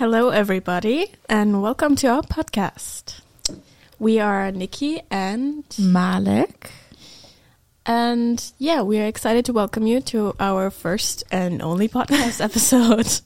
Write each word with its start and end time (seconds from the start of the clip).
Hello, 0.00 0.30
everybody, 0.30 1.12
and 1.28 1.60
welcome 1.60 1.94
to 1.96 2.06
our 2.06 2.22
podcast. 2.22 3.20
We 3.98 4.18
are 4.18 4.50
Nikki 4.50 5.02
and 5.10 5.62
Malek. 5.78 6.70
And 7.84 8.42
yeah, 8.56 8.80
we 8.80 8.98
are 8.98 9.04
excited 9.04 9.44
to 9.44 9.52
welcome 9.52 9.86
you 9.86 10.00
to 10.00 10.34
our 10.40 10.70
first 10.70 11.24
and 11.30 11.60
only 11.60 11.86
podcast 11.86 12.40
episode. 12.48 13.20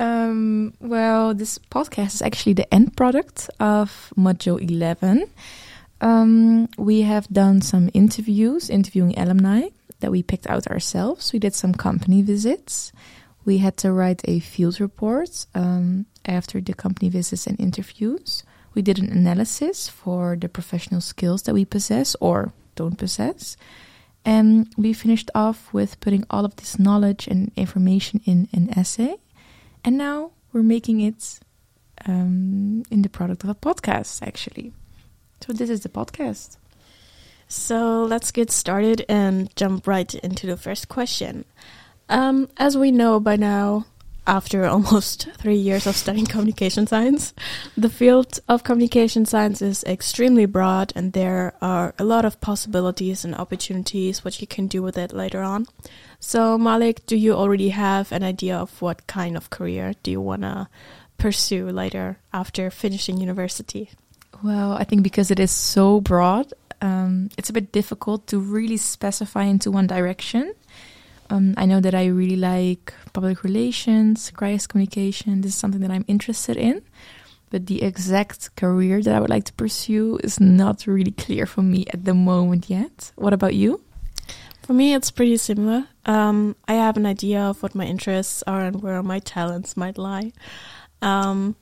Um, 0.00 0.72
well, 0.80 1.34
this 1.34 1.58
podcast 1.58 2.14
is 2.14 2.22
actually 2.22 2.54
the 2.54 2.72
end 2.72 2.96
product 2.96 3.50
of 3.60 4.14
Module 4.16 4.58
11. 4.58 5.28
Um, 6.00 6.70
we 6.78 7.02
have 7.02 7.28
done 7.28 7.60
some 7.60 7.90
interviews, 7.92 8.70
interviewing 8.70 9.18
alumni 9.18 9.68
that 10.00 10.10
we 10.10 10.22
picked 10.22 10.46
out 10.46 10.68
ourselves. 10.68 11.34
We 11.34 11.38
did 11.38 11.54
some 11.54 11.74
company 11.74 12.22
visits. 12.22 12.92
We 13.46 13.58
had 13.58 13.76
to 13.78 13.92
write 13.92 14.22
a 14.24 14.40
field 14.40 14.80
report 14.80 15.46
um, 15.54 16.06
after 16.26 16.60
the 16.60 16.74
company 16.74 17.08
visits 17.08 17.46
and 17.46 17.58
interviews. 17.60 18.42
We 18.74 18.82
did 18.82 18.98
an 18.98 19.10
analysis 19.10 19.88
for 19.88 20.36
the 20.36 20.48
professional 20.48 21.00
skills 21.00 21.44
that 21.44 21.54
we 21.54 21.64
possess 21.64 22.16
or 22.20 22.52
don't 22.74 22.98
possess. 22.98 23.56
And 24.24 24.68
we 24.76 24.92
finished 24.92 25.30
off 25.32 25.72
with 25.72 26.00
putting 26.00 26.24
all 26.28 26.44
of 26.44 26.56
this 26.56 26.78
knowledge 26.78 27.28
and 27.28 27.52
information 27.54 28.20
in 28.24 28.48
an 28.52 28.76
essay. 28.76 29.16
And 29.84 29.96
now 29.96 30.32
we're 30.52 30.64
making 30.64 31.00
it 31.00 31.38
um, 32.04 32.82
in 32.90 33.02
the 33.02 33.08
product 33.08 33.44
of 33.44 33.50
a 33.50 33.54
podcast, 33.54 34.26
actually. 34.26 34.72
So 35.40 35.52
this 35.52 35.70
is 35.70 35.82
the 35.82 35.88
podcast. 35.88 36.56
So 37.46 38.02
let's 38.02 38.32
get 38.32 38.50
started 38.50 39.04
and 39.08 39.54
jump 39.54 39.86
right 39.86 40.12
into 40.16 40.48
the 40.48 40.56
first 40.56 40.88
question. 40.88 41.44
Um, 42.08 42.48
as 42.56 42.76
we 42.76 42.90
know 42.90 43.20
by 43.20 43.36
now, 43.36 43.86
after 44.26 44.64
almost 44.66 45.28
three 45.38 45.56
years 45.56 45.86
of 45.86 45.96
studying 45.96 46.26
communication 46.26 46.86
science, 46.86 47.32
the 47.76 47.88
field 47.88 48.40
of 48.48 48.64
communication 48.64 49.24
science 49.24 49.62
is 49.62 49.84
extremely 49.84 50.46
broad 50.46 50.92
and 50.96 51.12
there 51.12 51.54
are 51.60 51.94
a 51.98 52.04
lot 52.04 52.24
of 52.24 52.40
possibilities 52.40 53.24
and 53.24 53.34
opportunities 53.34 54.24
what 54.24 54.40
you 54.40 54.46
can 54.46 54.66
do 54.66 54.82
with 54.82 54.98
it 54.98 55.12
later 55.12 55.42
on. 55.42 55.66
So, 56.18 56.58
Malek, 56.58 57.06
do 57.06 57.16
you 57.16 57.34
already 57.34 57.68
have 57.70 58.10
an 58.10 58.22
idea 58.22 58.56
of 58.56 58.80
what 58.82 59.06
kind 59.06 59.36
of 59.36 59.50
career 59.50 59.92
do 60.02 60.10
you 60.10 60.20
want 60.20 60.42
to 60.42 60.68
pursue 61.18 61.68
later 61.70 62.18
after 62.32 62.70
finishing 62.70 63.18
university? 63.18 63.90
Well, 64.42 64.72
I 64.72 64.84
think 64.84 65.02
because 65.02 65.30
it 65.30 65.40
is 65.40 65.50
so 65.50 66.00
broad, 66.00 66.52
um, 66.80 67.30
it's 67.38 67.50
a 67.50 67.52
bit 67.52 67.72
difficult 67.72 68.26
to 68.28 68.38
really 68.38 68.76
specify 68.76 69.44
into 69.44 69.70
one 69.70 69.86
direction. 69.86 70.52
Um, 71.30 71.54
I 71.56 71.66
know 71.66 71.80
that 71.80 71.94
I 71.94 72.06
really 72.06 72.36
like 72.36 72.94
public 73.12 73.42
relations, 73.42 74.30
crisis 74.30 74.66
communication. 74.66 75.40
This 75.40 75.52
is 75.52 75.58
something 75.58 75.80
that 75.80 75.90
I'm 75.90 76.04
interested 76.08 76.56
in. 76.56 76.82
But 77.50 77.66
the 77.66 77.82
exact 77.82 78.54
career 78.56 79.02
that 79.02 79.14
I 79.14 79.20
would 79.20 79.30
like 79.30 79.44
to 79.44 79.52
pursue 79.52 80.18
is 80.22 80.40
not 80.40 80.86
really 80.86 81.12
clear 81.12 81.46
for 81.46 81.62
me 81.62 81.86
at 81.92 82.04
the 82.04 82.14
moment 82.14 82.68
yet. 82.68 83.12
What 83.16 83.32
about 83.32 83.54
you? 83.54 83.80
For 84.62 84.72
me, 84.72 84.94
it's 84.94 85.12
pretty 85.12 85.36
similar. 85.36 85.86
Um, 86.06 86.56
I 86.66 86.74
have 86.74 86.96
an 86.96 87.06
idea 87.06 87.40
of 87.40 87.62
what 87.62 87.76
my 87.76 87.84
interests 87.84 88.42
are 88.48 88.62
and 88.62 88.82
where 88.82 89.00
my 89.02 89.20
talents 89.20 89.76
might 89.76 89.96
lie. 89.96 90.32
Um, 91.00 91.54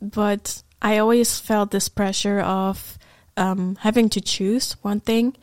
but 0.00 0.64
I 0.82 0.98
always 0.98 1.38
felt 1.38 1.70
this 1.70 1.88
pressure 1.88 2.40
of 2.40 2.98
um, 3.36 3.76
having 3.80 4.08
to 4.10 4.20
choose 4.20 4.72
one 4.82 4.98
thing, 4.98 5.36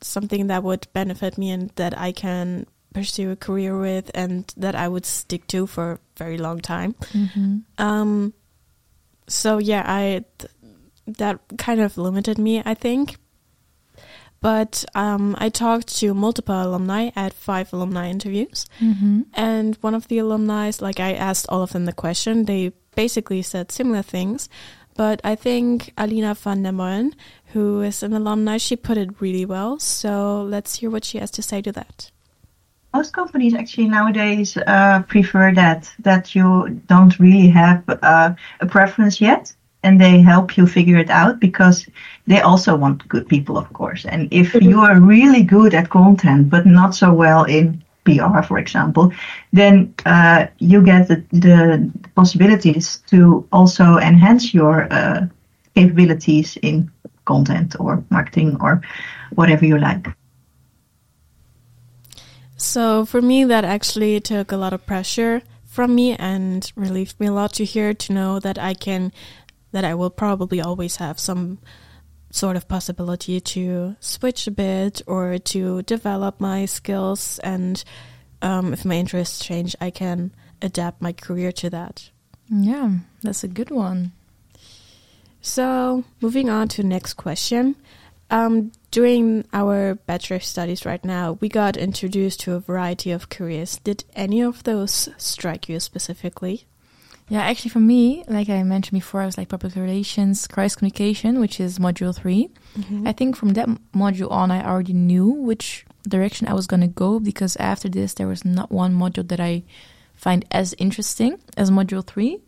something 0.00 0.48
that 0.48 0.62
would 0.62 0.86
benefit 0.92 1.38
me 1.38 1.50
and 1.50 1.70
that 1.76 1.98
I 1.98 2.12
can 2.12 2.66
pursue 2.94 3.30
a 3.30 3.36
career 3.36 3.78
with 3.78 4.10
and 4.14 4.52
that 4.56 4.74
I 4.74 4.88
would 4.88 5.04
stick 5.06 5.46
to 5.48 5.66
for 5.66 5.92
a 5.92 5.98
very 6.16 6.38
long 6.38 6.60
time. 6.60 6.94
Mm-hmm. 7.12 7.58
Um, 7.78 8.32
so 9.28 9.58
yeah, 9.58 9.82
I 9.86 10.24
th- 10.38 10.52
that 11.18 11.40
kind 11.58 11.80
of 11.80 11.98
limited 11.98 12.38
me, 12.38 12.62
I 12.64 12.74
think. 12.74 13.16
But 14.40 14.84
um, 14.94 15.34
I 15.38 15.48
talked 15.48 15.96
to 15.98 16.14
multiple 16.14 16.54
alumni 16.62 17.10
at 17.16 17.32
five 17.32 17.72
alumni 17.72 18.10
interviews, 18.10 18.66
Mm-hmm. 18.80 19.22
and 19.34 19.76
one 19.80 19.94
of 19.94 20.08
the 20.08 20.18
alumni, 20.18 20.70
like 20.80 21.00
I 21.00 21.14
asked 21.14 21.46
all 21.48 21.62
of 21.62 21.72
them 21.72 21.86
the 21.86 21.92
question, 21.92 22.44
they 22.44 22.72
basically 22.94 23.42
said 23.42 23.72
similar 23.72 24.02
things. 24.02 24.48
But 24.94 25.20
I 25.24 25.34
think 25.34 25.92
Alina 25.98 26.34
van 26.34 26.62
der 26.62 26.72
Molen, 26.72 27.14
who 27.56 27.80
is 27.80 28.02
an 28.02 28.12
alumni, 28.12 28.58
she 28.58 28.76
put 28.76 28.98
it 28.98 29.18
really 29.18 29.46
well. 29.46 29.78
So 29.78 30.42
let's 30.42 30.76
hear 30.76 30.90
what 30.90 31.06
she 31.06 31.16
has 31.18 31.30
to 31.30 31.42
say 31.42 31.62
to 31.62 31.72
that. 31.72 32.10
Most 32.92 33.14
companies 33.14 33.54
actually 33.54 33.88
nowadays 33.88 34.58
uh, 34.58 35.02
prefer 35.08 35.54
that 35.54 35.90
that 36.00 36.34
you 36.34 36.80
don't 36.86 37.18
really 37.18 37.48
have 37.48 37.82
uh, 37.88 38.34
a 38.60 38.66
preference 38.66 39.22
yet, 39.22 39.54
and 39.82 39.98
they 39.98 40.20
help 40.20 40.56
you 40.58 40.66
figure 40.66 40.98
it 40.98 41.10
out 41.10 41.40
because 41.40 41.86
they 42.26 42.40
also 42.40 42.76
want 42.76 43.08
good 43.08 43.26
people, 43.26 43.56
of 43.56 43.72
course. 43.72 44.04
And 44.04 44.28
if 44.30 44.54
you 44.54 44.80
are 44.80 45.00
really 45.00 45.42
good 45.42 45.72
at 45.74 45.88
content 45.88 46.50
but 46.50 46.66
not 46.66 46.94
so 46.94 47.08
well 47.12 47.44
in 47.44 47.82
PR, 48.04 48.42
for 48.42 48.58
example, 48.58 49.12
then 49.52 49.94
uh, 50.04 50.46
you 50.58 50.82
get 50.82 51.08
the, 51.08 51.24
the 51.32 51.90
possibilities 52.14 53.02
to 53.06 53.46
also 53.50 53.96
enhance 53.96 54.52
your 54.52 54.92
uh, 54.92 55.26
capabilities 55.76 56.56
in 56.62 56.90
content 57.26 57.76
or 57.78 58.02
marketing 58.10 58.56
or 58.60 58.80
whatever 59.34 59.66
you 59.66 59.78
like. 59.78 60.08
So 62.56 63.04
for 63.04 63.20
me, 63.20 63.44
that 63.44 63.64
actually 63.64 64.18
took 64.20 64.50
a 64.50 64.56
lot 64.56 64.72
of 64.72 64.86
pressure 64.86 65.42
from 65.64 65.94
me 65.94 66.14
and 66.14 66.72
relieved 66.74 67.20
me 67.20 67.26
a 67.26 67.32
lot 67.32 67.52
to 67.54 67.64
hear 67.64 67.92
to 67.92 68.12
know 68.12 68.40
that 68.40 68.58
I 68.58 68.72
can, 68.72 69.12
that 69.72 69.84
I 69.84 69.94
will 69.94 70.10
probably 70.10 70.60
always 70.60 70.96
have 70.96 71.18
some 71.18 71.58
sort 72.30 72.56
of 72.56 72.66
possibility 72.66 73.40
to 73.40 73.96
switch 74.00 74.46
a 74.46 74.50
bit 74.50 75.02
or 75.06 75.38
to 75.38 75.82
develop 75.82 76.40
my 76.40 76.64
skills. 76.64 77.38
And 77.40 77.84
um, 78.40 78.72
if 78.72 78.84
my 78.84 78.94
interests 78.94 79.44
change, 79.44 79.76
I 79.80 79.90
can 79.90 80.32
adapt 80.62 81.02
my 81.02 81.12
career 81.12 81.52
to 81.52 81.70
that. 81.70 82.10
Yeah, 82.48 82.90
that's 83.22 83.44
a 83.44 83.48
good 83.48 83.70
one. 83.70 84.12
So 85.46 86.02
moving 86.20 86.50
on 86.50 86.66
to 86.74 86.82
next 86.82 87.14
question. 87.14 87.76
Um, 88.30 88.72
during 88.90 89.46
our 89.52 89.94
bachelor 89.94 90.40
studies 90.40 90.84
right 90.84 91.02
now, 91.04 91.38
we 91.40 91.48
got 91.48 91.76
introduced 91.76 92.40
to 92.40 92.54
a 92.54 92.60
variety 92.60 93.12
of 93.12 93.28
careers. 93.28 93.78
Did 93.78 94.02
any 94.16 94.40
of 94.42 94.64
those 94.64 95.08
strike 95.18 95.68
you 95.68 95.78
specifically? 95.78 96.64
Yeah, 97.28 97.42
actually, 97.42 97.70
for 97.70 97.78
me, 97.78 98.24
like 98.26 98.48
I 98.48 98.60
mentioned 98.64 98.96
before, 98.98 99.20
I 99.20 99.26
was 99.26 99.38
like 99.38 99.48
public 99.48 99.76
relations, 99.76 100.48
crisis 100.48 100.74
communication, 100.74 101.38
which 101.38 101.60
is 101.60 101.78
module 101.78 102.14
3 102.14 102.50
I 103.04 103.12
think 103.12 103.36
from 103.36 103.50
that 103.50 103.68
module 103.94 104.30
on, 104.32 104.50
I 104.50 104.66
already 104.68 104.94
knew 104.94 105.28
which 105.28 105.86
direction 106.08 106.48
I 106.48 106.54
was 106.54 106.66
going 106.66 106.80
to 106.80 106.88
go 106.88 107.20
because 107.20 107.56
after 107.56 107.88
this, 107.88 108.14
there 108.14 108.26
was 108.26 108.44
not 108.44 108.72
one 108.72 108.94
module 108.94 109.26
that 109.28 109.40
I 109.40 109.62
find 110.16 110.44
as 110.50 110.74
interesting 110.78 111.38
as 111.56 111.70
module 111.70 112.04
three. 112.04 112.40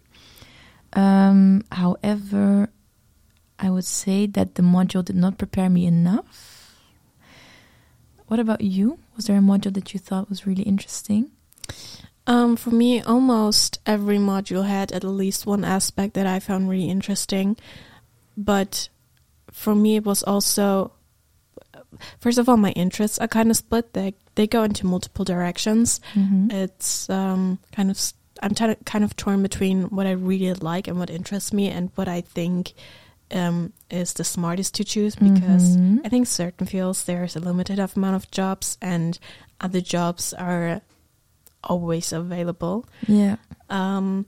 Um, 0.95 1.63
however, 1.71 2.71
I 3.59 3.71
would 3.71 3.85
say 3.85 4.27
that 4.27 4.55
the 4.55 4.63
module 4.63 5.05
did 5.05 5.17
not 5.17 5.39
prepare 5.39 5.69
me 5.69 5.87
enough. 5.87 6.77
What 8.29 8.39
about 8.39 8.61
you? 8.61 8.99
Was 9.17 9.27
there 9.27 9.39
a 9.39 9.41
module 9.41 9.75
that 9.75 9.95
you 9.95 10.01
thought 10.01 10.29
was 10.29 10.47
really 10.47 10.63
interesting? 10.63 11.31
Um, 12.27 12.57
for 12.57 12.71
me, 12.71 13.01
almost 13.01 13.81
every 13.87 14.19
module 14.19 14.67
had 14.67 14.93
at 14.93 15.03
least 15.03 15.47
one 15.47 15.65
aspect 15.65 16.15
that 16.15 16.27
I 16.27 16.41
found 16.41 16.69
really 16.69 16.91
interesting. 16.91 17.57
But 18.37 18.91
for 19.51 19.75
me, 19.75 19.97
it 19.97 20.05
was 20.05 20.23
also, 20.23 20.93
first 22.21 22.37
of 22.37 22.49
all, 22.49 22.59
my 22.59 22.73
interests 22.73 23.19
are 23.19 23.29
kind 23.29 23.51
of 23.51 23.57
split. 23.57 23.95
They 23.95 24.15
they 24.35 24.47
go 24.47 24.63
into 24.63 24.87
multiple 24.87 25.25
directions. 25.25 26.01
Mm-hmm. 26.15 26.51
It's 26.51 27.09
um, 27.11 27.59
kind 27.73 27.91
of 27.91 27.99
I'm 28.43 28.55
t- 28.55 28.77
kind 28.85 29.05
of 29.05 29.17
torn 29.17 29.43
between 29.43 29.85
what 29.85 30.07
I 30.07 30.13
really 30.13 30.53
like 30.53 30.87
and 30.87 30.99
what 30.99 31.11
interests 31.11 31.53
me, 31.53 31.71
and 31.71 31.91
what 31.95 32.09
I 32.09 32.21
think 32.21 32.75
um, 33.31 33.73
is 33.91 34.13
the 34.15 34.25
smartest 34.25 34.75
to 34.77 34.85
choose 34.85 35.15
because 35.17 35.77
Mhm. 35.77 36.01
I 36.05 36.09
think 36.09 36.27
certain 36.27 36.67
fields 36.67 37.05
there's 37.05 37.37
a 37.37 37.41
limited 37.41 37.79
amount 37.79 38.17
of 38.17 38.31
jobs, 38.31 38.79
and 38.81 39.19
other 39.61 39.81
jobs 39.81 40.33
are 40.35 40.81
always 41.63 42.13
available. 42.13 42.87
yeah. 43.07 43.37
Um, 43.69 44.27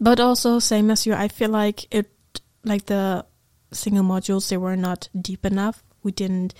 but 0.00 0.18
also, 0.20 0.58
same 0.58 0.90
as 0.90 1.06
you, 1.06 1.14
I 1.14 1.28
feel 1.28 1.50
like 1.50 1.86
it, 1.94 2.10
like 2.64 2.86
the 2.86 3.24
single 3.72 4.04
modules, 4.04 4.48
they 4.48 4.56
were 4.56 4.76
not 4.76 5.08
deep 5.18 5.46
enough. 5.46 5.82
We 6.02 6.12
didn't 6.12 6.54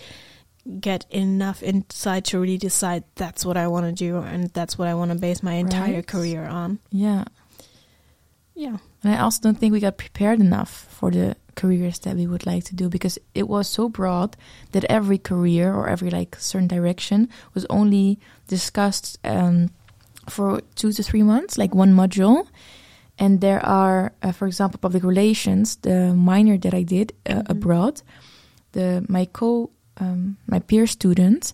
get 0.81 1.06
enough 1.11 1.62
insight 1.62 2.25
to 2.26 2.38
really 2.38 2.58
decide 2.58 3.02
that's 3.17 3.44
what 3.44 3.56
I 3.56 3.67
want 3.67 3.87
to 3.87 3.93
do 3.93 4.19
and 4.19 4.50
that's 4.50 4.76
what 4.79 4.88
I 4.88 4.94
want 4.94 5.11
to 5.11 5.19
base 5.19 5.43
my 5.43 5.55
entire 5.55 5.94
Right. 5.97 6.06
career 6.06 6.44
on. 6.47 6.79
Yeah. 6.93 7.25
Yeah. 8.55 8.76
And 9.02 9.14
I 9.14 9.19
also 9.20 9.41
don't 9.43 9.58
think 9.58 9.73
we 9.73 9.81
got 9.81 9.97
prepared 9.97 10.38
enough 10.41 10.87
for 10.91 11.11
the 11.11 11.35
careers 11.55 11.99
that 12.00 12.17
we 12.17 12.26
would 12.26 12.47
like 12.47 12.64
to 12.64 12.75
do 12.75 12.88
because 12.88 13.19
it 13.35 13.49
was 13.49 13.69
so 13.69 13.88
broad 13.88 14.37
that 14.73 14.85
every 14.85 15.19
career 15.19 15.73
or 15.75 15.88
every 15.88 16.11
like 16.11 16.37
certain 16.38 16.69
direction 16.69 17.29
was 17.55 17.67
only 17.70 18.19
discussed 18.49 19.19
um, 19.25 19.70
for 20.29 20.61
two 20.75 20.93
to 20.93 21.02
three 21.02 21.23
months, 21.23 21.56
like 21.58 21.75
one 21.75 21.93
module. 21.94 22.47
And 23.19 23.41
there 23.41 23.64
are, 23.64 24.12
uh, 24.23 24.32
for 24.32 24.47
example, 24.47 24.79
public 24.81 25.02
relations, 25.05 25.76
the 25.82 26.14
minor 26.14 26.56
that 26.58 26.73
I 26.75 26.82
did 26.85 27.12
uh, 27.26 27.35
Mhm. 27.35 27.50
abroad. 27.50 28.02
The 28.73 29.05
my 29.08 29.26
co 29.26 29.70
um, 30.00 30.37
my 30.47 30.61
peer 30.61 30.87
students, 30.87 31.52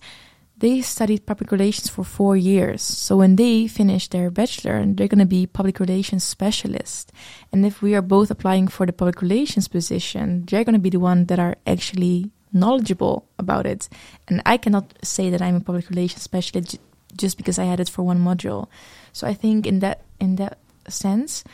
they 0.58 0.80
studied 0.80 1.26
public 1.26 1.52
relations 1.52 1.88
for 1.90 2.02
four 2.02 2.36
years. 2.36 2.80
So 2.80 3.18
when 3.18 3.36
they 3.36 3.66
finish 3.66 4.08
their 4.08 4.30
bachelor, 4.30 4.84
they're 4.86 5.08
going 5.08 5.18
to 5.18 5.26
be 5.26 5.46
public 5.46 5.80
relations 5.80 6.24
specialist. 6.24 7.12
And 7.52 7.66
if 7.66 7.82
we 7.82 7.94
are 7.94 8.02
both 8.02 8.30
applying 8.30 8.68
for 8.68 8.86
the 8.86 8.92
public 8.92 9.20
relations 9.20 9.68
position, 9.68 10.46
they're 10.46 10.64
going 10.64 10.74
to 10.74 10.80
be 10.80 10.90
the 10.90 11.00
one 11.00 11.26
that 11.26 11.38
are 11.38 11.56
actually 11.66 12.30
knowledgeable 12.52 13.26
about 13.38 13.66
it. 13.66 13.88
And 14.28 14.40
I 14.46 14.56
cannot 14.56 14.94
say 15.02 15.28
that 15.28 15.42
I'm 15.42 15.56
a 15.56 15.60
public 15.60 15.90
relations 15.90 16.22
specialist 16.22 16.78
just 17.16 17.36
because 17.36 17.58
I 17.58 17.64
had 17.64 17.80
it 17.80 17.90
for 17.90 18.02
one 18.02 18.18
module. 18.18 18.68
So 19.12 19.26
I 19.26 19.34
think 19.34 19.66
in 19.66 19.80
that 19.80 20.02
in 20.20 20.36
that 20.36 20.58
sense, 20.88 21.44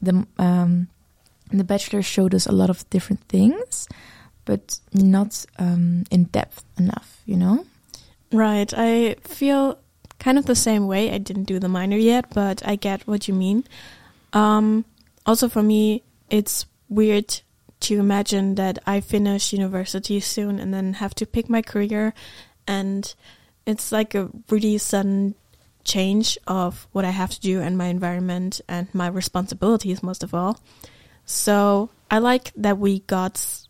the 0.00 0.26
um, 0.38 0.88
the 1.50 1.64
bachelor 1.64 2.02
showed 2.02 2.34
us 2.34 2.46
a 2.46 2.52
lot 2.52 2.70
of 2.70 2.88
different 2.90 3.20
things, 3.28 3.88
but 4.44 4.78
not 4.92 5.44
um, 5.58 6.04
in 6.10 6.24
depth 6.24 6.64
enough. 6.76 7.20
You 7.24 7.36
know. 7.36 7.64
Right. 8.32 8.72
I 8.74 9.16
feel 9.22 9.78
kind 10.18 10.38
of 10.38 10.46
the 10.46 10.54
same 10.54 10.86
way. 10.86 11.12
I 11.12 11.18
didn't 11.18 11.44
do 11.44 11.58
the 11.58 11.68
minor 11.68 11.96
yet, 11.96 12.26
but 12.32 12.66
I 12.66 12.76
get 12.76 13.06
what 13.06 13.28
you 13.28 13.34
mean. 13.34 13.64
Um, 14.32 14.84
also, 15.26 15.48
for 15.48 15.62
me, 15.62 16.02
it's 16.30 16.66
weird 16.88 17.40
to 17.80 17.98
imagine 17.98 18.54
that 18.54 18.78
I 18.86 19.00
finish 19.00 19.52
university 19.52 20.20
soon 20.20 20.58
and 20.58 20.72
then 20.72 20.94
have 20.94 21.14
to 21.16 21.26
pick 21.26 21.50
my 21.50 21.62
career. 21.62 22.14
And 22.66 23.12
it's 23.66 23.92
like 23.92 24.14
a 24.14 24.30
really 24.48 24.78
sudden 24.78 25.34
change 25.84 26.38
of 26.46 26.86
what 26.92 27.04
I 27.04 27.10
have 27.10 27.30
to 27.30 27.40
do 27.40 27.60
and 27.60 27.76
my 27.76 27.86
environment 27.86 28.60
and 28.68 28.86
my 28.94 29.08
responsibilities, 29.08 30.02
most 30.02 30.22
of 30.22 30.32
all. 30.32 30.60
So 31.26 31.90
I 32.10 32.18
like 32.18 32.52
that 32.56 32.78
we 32.78 33.00
got 33.00 33.66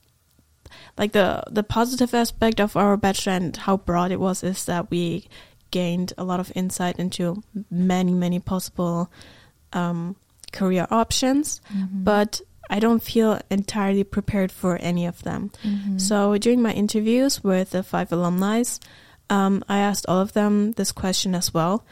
like 0.98 1.12
the 1.12 1.42
the 1.50 1.62
positive 1.62 2.14
aspect 2.14 2.60
of 2.60 2.76
our 2.76 2.96
bachelor 2.96 3.32
and 3.34 3.56
how 3.56 3.76
broad 3.76 4.10
it 4.12 4.20
was 4.20 4.42
is 4.42 4.64
that 4.66 4.90
we 4.90 5.28
gained 5.70 6.12
a 6.18 6.24
lot 6.24 6.38
of 6.40 6.52
insight 6.54 6.98
into 6.98 7.42
many 7.70 8.12
many 8.12 8.38
possible 8.38 9.10
um, 9.72 10.16
career 10.52 10.86
options, 10.90 11.60
but 12.04 12.40
I 12.68 12.78
don't 12.78 13.02
feel 13.02 13.40
entirely 13.50 14.04
prepared 14.04 14.52
for 14.52 14.76
any 14.76 15.06
of 15.06 15.22
them. 15.22 15.50
Mhm. 15.64 16.00
So 16.00 16.36
during 16.38 16.60
my 16.62 16.72
interviews 16.72 17.42
with 17.42 17.70
the 17.70 17.82
five 17.82 18.12
alumni, 18.12 18.62
um, 19.30 19.64
I 19.68 19.78
asked 19.78 20.04
all 20.08 20.20
of 20.20 20.32
them 20.34 20.72
this 20.72 20.92
question 20.92 21.34
as 21.34 21.54
well: 21.54 21.84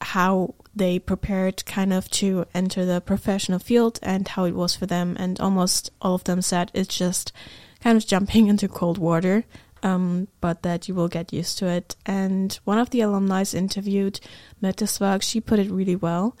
how 0.00 0.54
they 0.74 0.98
prepared 0.98 1.64
kind 1.66 1.92
of 1.92 2.08
to 2.10 2.44
enter 2.54 2.84
the 2.84 3.00
professional 3.00 3.58
field 3.58 3.98
and 4.02 4.28
how 4.28 4.44
it 4.44 4.54
was 4.54 4.76
for 4.76 4.86
them. 4.86 5.16
And 5.18 5.40
almost 5.40 5.90
all 6.00 6.14
of 6.14 6.24
them 6.24 6.42
said 6.42 6.70
it's 6.74 6.96
just 6.96 7.32
kind 7.80 7.96
of 7.96 8.06
jumping 8.06 8.46
into 8.52 8.68
cold 8.68 8.98
water, 8.98 9.44
um, 9.82 10.28
but 10.40 10.62
that 10.62 10.88
you 10.88 10.94
will 10.94 11.08
get 11.08 11.32
used 11.32 11.58
to 11.58 11.66
it. 11.66 11.96
And 12.04 12.58
one 12.64 12.78
of 12.78 12.90
the 12.90 13.00
alumni 13.00 13.44
interviewed, 13.54 14.20
Mette 14.60 14.88
Swag, 14.88 15.22
she 15.22 15.40
put 15.40 15.58
it 15.58 15.70
really 15.70 15.96
well. 15.96 16.36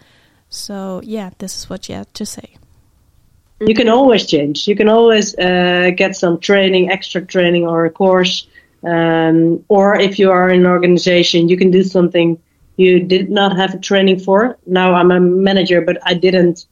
So 0.48 1.00
yeah, 1.04 1.30
this 1.38 1.56
is 1.56 1.70
what 1.70 1.84
she 1.84 1.92
had 1.92 2.12
to 2.14 2.26
say. 2.26 2.56
You 3.60 3.74
can 3.74 3.88
always 3.88 4.26
change. 4.26 4.68
You 4.68 4.76
can 4.76 4.88
always 4.88 5.34
uh, 5.38 5.90
get 5.96 6.14
some 6.14 6.38
training, 6.38 6.90
extra 6.90 7.24
training, 7.24 7.66
or 7.66 7.86
a 7.86 7.90
course. 7.90 8.46
Um, 8.84 9.64
or 9.68 9.98
if 9.98 10.18
you 10.18 10.30
are 10.30 10.50
in 10.50 10.60
an 10.60 10.66
organization, 10.66 11.48
you 11.48 11.56
can 11.56 11.70
do 11.70 11.82
something 11.82 12.38
you 12.76 13.00
did 13.00 13.30
not 13.30 13.56
have 13.56 13.74
a 13.74 13.78
training 13.78 14.20
for. 14.20 14.58
Now 14.66 14.94
I'm 14.94 15.10
a 15.10 15.18
manager, 15.20 15.80
but 15.80 15.98
I 16.04 16.14
didn't 16.14 16.66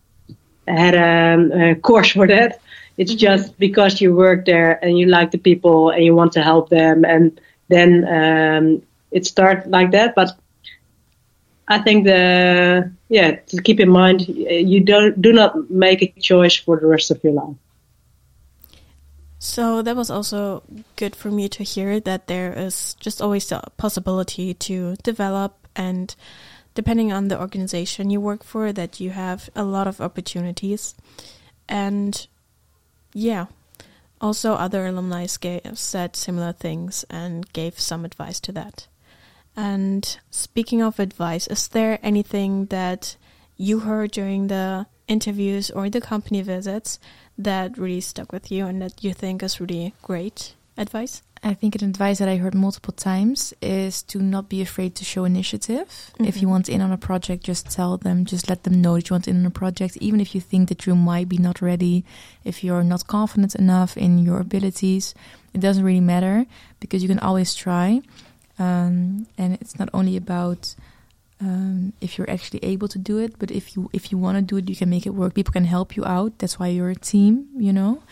had 0.69 0.95
a, 0.95 1.71
a 1.71 1.75
course 1.77 2.11
for 2.19 2.27
that. 2.27 2.61
It's 2.97 3.15
just 3.15 3.59
because 3.59 4.01
you 4.01 4.15
work 4.15 4.45
there 4.45 4.83
and 4.85 4.99
you 4.99 5.07
like 5.07 5.31
the 5.31 5.39
people 5.39 5.91
and 5.91 6.05
you 6.05 6.15
want 6.15 6.33
to 6.33 6.43
help 6.43 6.69
them, 6.69 7.05
and 7.05 7.41
then 7.69 8.07
um, 8.07 8.83
it 9.11 9.27
starts 9.27 9.67
like 9.67 9.91
that. 9.93 10.15
But 10.15 10.37
I 11.67 11.79
think 11.79 12.05
the 12.05 12.93
yeah 13.09 13.37
to 13.37 13.63
keep 13.63 13.81
in 13.81 13.89
mind 13.89 14.29
you 14.29 14.81
don't 14.81 15.21
do 15.21 15.33
not 15.33 15.71
make 15.71 16.03
a 16.03 16.21
choice 16.21 16.57
for 16.57 16.79
the 16.79 16.87
rest 16.87 17.11
of 17.11 17.23
your 17.25 17.33
life. 17.33 17.57
So 19.39 19.83
that 19.83 19.95
was 19.95 20.09
also 20.09 20.63
good 20.97 21.15
for 21.15 21.31
me 21.31 21.49
to 21.51 21.63
hear 21.63 22.01
that 22.01 22.29
there 22.29 22.53
is 22.53 22.95
just 22.95 23.21
always 23.21 23.47
the 23.47 23.61
possibility 23.77 24.55
to 24.55 24.97
develop 25.03 25.69
and 25.77 26.15
depending 26.75 27.13
on 27.13 27.29
the 27.29 27.39
organization 27.39 28.09
you 28.09 28.21
work 28.21 28.43
for 28.43 28.73
that 28.73 29.01
you 29.01 29.11
have 29.11 29.51
a 29.55 29.63
lot 29.63 29.87
of 29.87 30.01
opportunities 30.01 30.95
and 31.69 32.27
yeah. 33.15 33.47
Also 34.21 34.55
other 34.55 34.87
alumni 34.87 35.27
gave, 35.41 35.79
said 35.79 36.17
similar 36.17 36.53
things 36.53 37.05
and 37.09 37.51
gave 37.53 37.81
some 37.81 38.05
advice 38.05 38.41
to 38.41 38.53
that. 38.53 38.87
And 39.57 40.19
speaking 40.31 40.83
of 40.83 40.99
advice 40.99 41.47
is 41.47 41.69
there 41.69 41.99
anything 42.03 42.67
that 42.67 43.17
you 43.57 43.81
heard 43.81 44.11
during 44.11 44.49
the 44.49 44.87
interviews 45.07 45.71
or 45.71 45.89
the 45.89 46.01
company 46.01 46.43
visits 46.43 46.99
that 47.39 47.79
really 47.79 48.01
stuck 48.01 48.33
with 48.33 48.51
you 48.51 48.67
and 48.67 48.83
that 48.83 49.05
you 49.05 49.15
think 49.15 49.43
is 49.43 49.61
really 49.61 49.95
great 50.03 50.55
advice? 50.77 51.23
I 51.43 51.53
think 51.53 51.75
an 51.75 51.85
advice 51.87 52.21
that 52.21 52.29
I 52.29 52.37
heard 52.37 52.55
multiple 52.55 52.95
times 52.95 53.53
is 53.61 54.03
to 54.05 54.19
not 54.19 54.49
be 54.49 54.63
afraid 54.63 54.95
to 54.95 55.05
show 55.05 55.27
initiative. 55.27 56.11
If 56.19 56.41
you 56.41 56.49
Mhm. 56.49 56.51
want 56.51 56.69
in 56.71 56.81
on 56.81 56.91
a 56.91 56.97
project, 56.97 57.45
just 57.45 57.69
tell 57.71 57.99
them, 57.99 58.25
just 58.25 58.49
let 58.49 58.63
them 58.63 58.81
know 58.81 58.95
that 58.95 59.11
you 59.11 59.15
want 59.15 59.29
in 59.29 59.37
on 59.41 59.47
a 59.47 59.51
project, 59.51 59.99
even 60.01 60.21
if 60.21 60.35
you 60.35 60.41
think 60.41 60.71
that 60.71 60.87
you 60.87 60.97
might 60.97 61.29
be 61.29 61.37
not 61.37 61.61
ready, 61.61 62.03
if 62.45 62.65
you're 62.65 62.83
not 62.83 63.07
confident 63.07 63.55
enough 63.57 63.95
in 63.99 64.19
your 64.19 64.41
abilities, 64.41 65.15
it 65.53 65.61
doesn't 65.61 65.85
really 65.85 66.01
matter 66.01 66.47
because 66.81 67.03
you 67.03 67.09
can 67.09 67.19
always 67.19 67.55
try. 67.55 68.01
Um, 68.59 69.27
and 69.37 69.55
it's 69.61 69.79
not 69.79 69.91
only 69.93 70.17
about 70.17 70.75
um, 71.41 71.93
if 72.01 72.17
you're 72.17 72.31
actually 72.31 72.61
able 72.65 72.89
to 72.89 72.99
do 72.99 73.19
it, 73.19 73.39
but 73.39 73.51
if 73.51 73.77
you 73.77 73.91
if 73.93 74.11
you 74.11 74.17
want 74.17 74.39
to 74.39 74.43
do 74.43 74.57
it, 74.57 74.71
you 74.71 74.77
can 74.77 74.89
make 74.89 75.05
it 75.05 75.11
work. 75.11 75.35
People 75.35 75.53
can 75.53 75.65
help 75.67 75.95
you 75.97 76.05
out. 76.07 76.39
That's 76.39 76.59
why 76.59 76.69
you're 76.69 76.91
a 76.91 76.95
team, 76.97 77.49
you 77.59 77.73
know. 77.73 78.03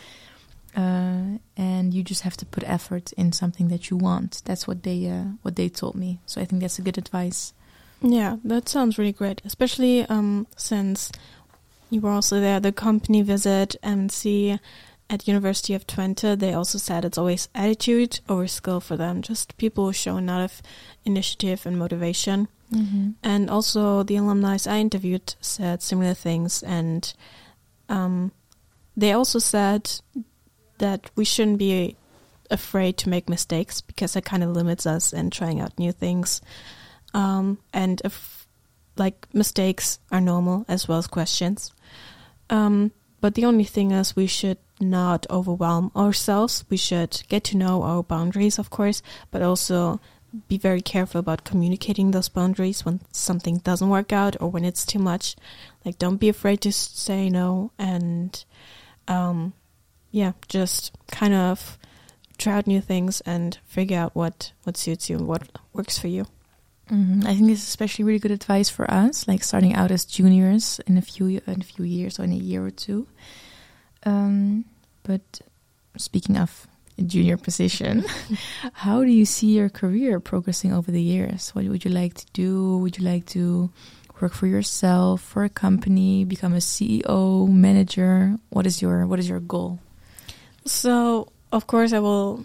Uh, 0.75 1.39
and 1.57 1.93
you 1.93 2.03
just 2.03 2.23
have 2.23 2.37
to 2.39 2.47
put 2.47 2.65
effort 2.65 3.13
in 3.13 3.33
something 3.33 3.69
that 3.69 3.91
you 3.91 3.97
want. 3.97 4.43
That's 4.45 4.67
what 4.67 4.83
they 4.83 5.07
uh, 5.09 5.25
what 5.43 5.57
they 5.57 5.69
told 5.69 5.95
me. 5.95 6.21
So 6.25 6.41
I 6.41 6.45
think 6.47 6.63
that's 6.63 6.79
a 6.79 6.83
good 6.83 6.99
advice. 6.99 7.53
Yeah, 8.01 8.37
that 8.45 8.69
sounds 8.69 8.99
really 8.99 9.13
great, 9.13 9.43
especially 9.45 10.05
um, 10.07 10.47
since 10.57 11.13
you 11.91 12.01
were 12.01 12.11
also 12.11 12.41
there. 12.41 12.59
The 12.59 12.73
company 12.73 13.23
visit 13.23 13.77
MC 13.83 14.59
at 15.11 15.29
University 15.29 15.75
of 15.75 15.87
Twente, 15.87 16.39
they 16.39 16.55
also 16.55 16.79
said 16.79 17.05
it's 17.05 17.19
always 17.19 17.49
attitude 17.55 18.21
over 18.29 18.49
skill 18.49 18.81
for 18.81 18.97
them. 18.97 19.21
Just 19.21 19.57
people 19.59 19.93
showing 19.93 20.29
a 20.29 20.33
lot 20.33 20.43
of 20.43 20.63
initiative 21.05 21.67
and 21.67 21.79
motivation. 21.79 22.49
Mm-hmm. 22.73 23.11
And 23.23 23.51
also 23.51 24.03
the 24.03 24.17
alumni 24.17 24.57
I 24.67 24.79
interviewed 24.79 25.35
said 25.43 25.83
similar 25.83 26.15
things, 26.15 26.63
and 26.63 27.13
um, 27.91 28.33
they 28.97 29.13
also 29.13 29.39
said 29.39 30.01
that 30.83 31.11
we 31.15 31.25
shouldn't 31.25 31.59
be 31.59 31.97
afraid 32.51 32.99
to 32.99 33.09
make 33.09 33.29
mistakes 33.29 33.81
because 33.81 34.13
that 34.13 34.25
kind 34.25 34.43
of 34.43 34.51
limits 34.51 34.85
us 34.85 35.13
in 35.13 35.31
trying 35.31 35.61
out 35.61 35.79
new 35.79 35.93
things. 35.93 36.41
Um, 37.15 37.59
and 37.73 38.03
if 38.05 38.47
like 38.97 39.27
mistakes 39.33 40.01
are 40.11 40.21
normal 40.21 40.65
as 40.69 40.89
well 40.89 40.99
as 40.99 41.07
questions. 41.07 41.73
Um, 42.51 42.91
but 43.21 43.37
the 43.37 43.45
only 43.45 43.65
thing 43.65 43.93
is 43.93 44.17
we 44.17 44.27
should 44.27 44.59
not 44.81 45.25
overwhelm 45.31 45.93
ourselves. 45.95 46.65
We 46.69 46.77
should 46.77 47.23
get 47.29 47.45
to 47.45 47.57
know 47.57 47.85
our 47.85 48.03
boundaries, 48.03 48.59
of 48.59 48.69
course, 48.69 49.03
but 49.31 49.41
also 49.41 50.01
be 50.49 50.59
very 50.59 50.83
careful 50.83 51.21
about 51.21 51.45
communicating 51.45 52.11
those 52.11 52.29
boundaries 52.29 52.85
when 52.85 53.01
something 53.13 53.59
doesn't 53.59 53.89
work 53.89 54.13
out 54.13 54.35
or 54.41 54.51
when 54.51 54.65
it's 54.65 54.85
too 54.85 54.99
much. 54.99 55.37
Like, 55.85 55.99
don't 55.99 56.17
be 56.17 56.29
afraid 56.29 56.61
to 56.63 56.73
say 56.73 57.31
no 57.31 57.71
and, 57.79 58.45
um, 59.07 59.53
yeah, 60.13 60.33
just 60.49 60.93
kind 61.11 61.35
of 61.35 61.79
try 62.39 62.55
out 62.55 62.67
new 62.67 62.81
things 62.81 63.21
and 63.23 63.59
figure 63.65 63.99
out 63.99 64.15
what, 64.15 64.53
what 64.63 64.77
suits 64.77 65.11
you 65.11 65.17
and 65.17 65.27
what 65.27 65.49
works 65.73 65.99
for 65.99 66.09
you. 66.09 66.27
Mm-hmm. 66.91 67.27
I 67.27 67.35
think 67.35 67.47
this 67.47 67.63
is 67.63 67.69
especially 67.69 68.05
really 68.05 68.19
good 68.19 68.31
advice 68.31 68.69
for 68.69 68.89
us, 68.91 69.27
like 69.27 69.43
starting 69.43 69.75
out 69.75 69.91
as 69.91 70.05
juniors 70.05 70.79
in 70.87 70.99
a 70.99 71.03
few 71.03 71.41
in 71.47 71.61
a 71.61 71.65
few 71.65 71.85
years 71.85 72.21
or 72.21 72.25
in 72.25 72.33
a 72.33 72.37
year 72.37 72.65
or 72.65 72.71
two. 72.71 73.07
Um, 74.05 74.67
but 75.03 75.41
speaking 75.97 76.37
of 76.37 76.67
a 76.99 77.03
junior 77.03 77.39
position, 77.39 78.05
how 78.73 79.05
do 79.05 79.11
you 79.11 79.25
see 79.25 79.57
your 79.57 79.71
career 79.71 80.21
progressing 80.21 80.73
over 80.75 80.91
the 80.91 81.01
years? 81.01 81.51
What 81.51 81.65
would 81.65 81.85
you 81.85 81.91
like 81.91 82.15
to 82.15 82.27
do? 82.35 82.79
Would 82.79 82.99
you 82.99 83.05
like 83.05 83.27
to 83.27 83.71
work 84.21 84.35
for 84.35 84.47
yourself, 84.47 85.23
for 85.23 85.45
a 85.45 85.49
company, 85.49 86.25
become 86.25 86.53
a 86.53 86.59
CEO, 86.59 87.49
manager? 87.49 88.37
What 88.51 88.67
is 88.67 88.83
your 88.83 89.07
what 89.07 89.19
is 89.19 89.29
your 89.29 89.41
goal? 89.41 89.79
So, 90.65 91.33
of 91.51 91.67
course, 91.67 91.93
I 91.93 91.99
will 91.99 92.45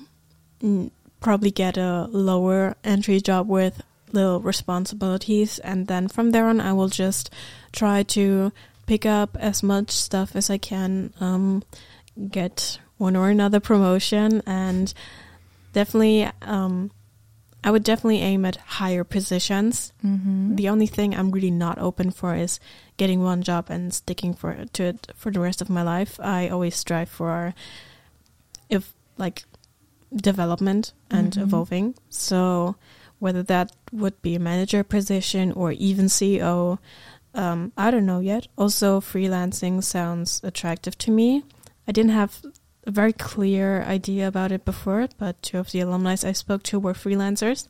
probably 1.20 1.52
get 1.52 1.78
a 1.78 2.08
lower 2.12 2.76
entry 2.84 3.20
job 3.22 3.48
with 3.48 3.84
little 4.12 4.40
responsibilities, 4.40 5.60
and 5.60 5.88
then 5.88 6.08
from 6.08 6.32
there 6.32 6.48
on, 6.48 6.62
I 6.62 6.74
will 6.74 6.90
just 6.90 7.30
try 7.72 8.04
to 8.04 8.52
pick 8.86 9.06
up 9.06 9.36
as 9.40 9.62
much 9.62 9.92
stuff 9.92 10.36
as 10.36 10.50
I 10.50 10.58
can, 10.58 11.14
um, 11.20 11.64
get 12.32 12.80
one 12.98 13.16
or 13.16 13.30
another 13.30 13.60
promotion, 13.60 14.42
and 14.46 14.94
definitely, 15.74 16.30
um, 16.42 16.92
I 17.64 17.72
would 17.72 17.84
definitely 17.84 18.22
aim 18.22 18.46
at 18.46 18.56
higher 18.56 19.04
positions. 19.04 19.92
Mm-hmm. 20.06 20.56
The 20.56 20.70
only 20.70 20.88
thing 20.88 21.14
I'm 21.14 21.32
really 21.32 21.52
not 21.52 21.78
open 21.80 22.12
for 22.12 22.34
is 22.34 22.60
getting 22.96 23.22
one 23.22 23.44
job 23.44 23.66
and 23.70 23.94
sticking 23.94 24.34
for 24.34 24.66
to 24.74 24.84
it 24.84 25.12
for 25.16 25.32
the 25.32 25.42
rest 25.42 25.62
of 25.62 25.70
my 25.70 25.84
life. 25.84 26.18
I 26.22 26.48
always 26.48 26.76
strive 26.76 27.10
for 27.10 27.54
if 28.70 28.94
like 29.18 29.46
development 30.16 30.94
and 31.10 31.34
Mhm. 31.34 31.42
evolving. 31.42 31.96
So 32.10 32.76
whether 33.20 33.44
that 33.44 33.72
would 33.92 34.22
be 34.22 34.36
a 34.36 34.40
manager 34.40 34.84
position 34.84 35.52
or 35.52 35.72
even 35.72 36.08
CEO, 36.08 36.80
um, 37.34 37.72
I 37.78 37.92
don't 37.92 38.06
know 38.06 38.20
yet. 38.20 38.48
Also, 38.58 39.00
freelancing 39.00 39.84
sounds 39.84 40.42
attractive 40.44 40.98
to 41.00 41.12
me. 41.12 41.44
I 41.88 41.92
didn't 41.92 42.12
have 42.12 42.42
a 42.86 42.92
very 42.92 43.14
clear 43.14 43.84
idea 43.84 44.28
about 44.28 44.52
it 44.52 44.66
before, 44.66 45.08
but 45.18 45.42
two 45.42 45.58
of 45.58 45.72
the 45.72 45.82
alumni 45.82 46.16
I 46.24 46.32
spoke 46.32 46.64
to 46.64 46.80
were 46.80 46.94
freelancers, 46.94 47.68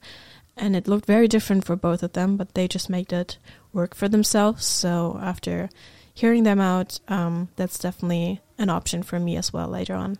and 0.55 0.75
it 0.75 0.87
looked 0.87 1.05
very 1.05 1.27
different 1.27 1.65
for 1.65 1.75
both 1.75 2.03
of 2.03 2.13
them. 2.13 2.37
But 2.37 2.53
they 2.53 2.67
just 2.67 2.89
made 2.89 3.11
it 3.13 3.37
work 3.73 3.95
for 3.95 4.07
themselves. 4.07 4.65
So 4.65 5.19
after 5.21 5.69
hearing 6.13 6.43
them 6.43 6.59
out, 6.59 6.99
um, 7.07 7.49
that's 7.55 7.79
definitely 7.79 8.41
an 8.57 8.69
option 8.69 9.03
for 9.03 9.19
me 9.19 9.37
as 9.37 9.53
well 9.53 9.67
later 9.67 9.95
on. 9.95 10.17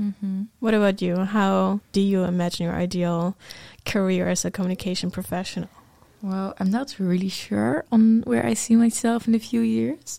Mm-hmm. 0.00 0.42
What 0.60 0.74
about 0.74 1.00
you? 1.00 1.16
How 1.16 1.80
do 1.92 2.00
you 2.00 2.24
imagine 2.24 2.66
your 2.66 2.74
ideal 2.74 3.36
career 3.84 4.28
as 4.28 4.44
a 4.44 4.50
communication 4.50 5.10
professional? 5.10 5.68
Well, 6.22 6.54
I'm 6.58 6.70
not 6.70 6.96
really 6.98 7.28
sure 7.28 7.84
on 7.92 8.22
where 8.22 8.44
I 8.46 8.54
see 8.54 8.76
myself 8.76 9.28
in 9.28 9.34
a 9.34 9.38
few 9.38 9.60
years. 9.60 10.18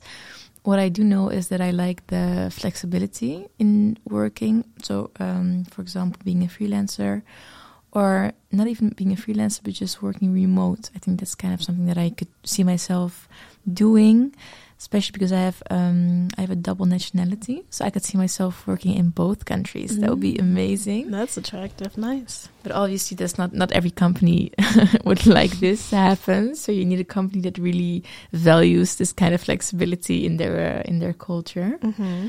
What 0.63 0.79
I 0.79 0.89
do 0.89 1.03
know 1.03 1.29
is 1.29 1.49
that 1.49 1.61
I 1.61 1.71
like 1.71 2.07
the 2.07 2.51
flexibility 2.53 3.47
in 3.59 3.97
working. 4.07 4.65
So, 4.81 5.11
um, 5.19 5.65
for 5.65 5.81
example, 5.81 6.21
being 6.23 6.43
a 6.43 6.47
freelancer, 6.47 7.23
or 7.91 8.33
not 8.51 8.67
even 8.67 8.89
being 8.89 9.13
a 9.13 9.15
freelancer, 9.15 9.61
but 9.63 9.73
just 9.73 10.01
working 10.01 10.33
remote. 10.33 10.89
I 10.95 10.99
think 10.99 11.19
that's 11.19 11.35
kind 11.35 11.53
of 11.53 11.63
something 11.63 11.85
that 11.85 11.97
I 11.97 12.09
could 12.09 12.27
see 12.43 12.63
myself 12.63 13.27
doing, 13.71 14.35
especially 14.77 15.13
because 15.13 15.31
I 15.31 15.39
have 15.39 15.63
um, 15.69 16.27
I 16.37 16.41
have 16.41 16.51
a 16.51 16.55
double 16.55 16.85
nationality, 16.85 17.63
so 17.69 17.85
I 17.85 17.89
could 17.89 18.03
see 18.03 18.17
myself 18.17 18.67
working 18.67 18.93
in 18.95 19.09
both 19.09 19.45
countries. 19.45 19.97
That 19.99 20.09
would 20.09 20.19
be 20.19 20.33
Mm. 20.33 20.41
amazing. 20.41 21.11
That's 21.11 21.37
attractive. 21.37 21.97
Nice. 21.97 22.49
But 22.63 22.71
obviously, 22.73 23.15
that's 23.15 23.37
not 23.37 23.53
not 23.53 23.71
every 23.71 23.91
company 23.91 24.51
would 25.05 25.25
like 25.25 25.59
this 25.59 25.89
to 25.91 25.95
happen. 25.95 26.55
So 26.55 26.71
you 26.71 26.85
need 26.85 26.99
a 26.99 27.03
company 27.05 27.41
that 27.43 27.57
really 27.57 28.03
values 28.31 28.95
this 28.95 29.13
kind 29.13 29.33
of 29.33 29.41
flexibility 29.41 30.25
in 30.25 30.37
their 30.37 30.55
uh, 30.79 30.81
in 30.89 30.99
their 30.99 31.13
culture. 31.13 31.77
Mm-hmm. 31.81 32.27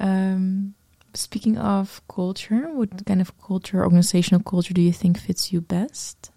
Um, 0.00 0.74
speaking 1.14 1.58
of 1.58 2.00
culture, 2.08 2.68
what 2.72 3.04
kind 3.06 3.20
of 3.20 3.32
culture, 3.40 3.82
organizational 3.84 4.42
culture, 4.42 4.74
do 4.74 4.80
you 4.82 4.92
think 4.92 5.18
fits 5.18 5.52
you 5.52 5.60
best? 5.60 6.30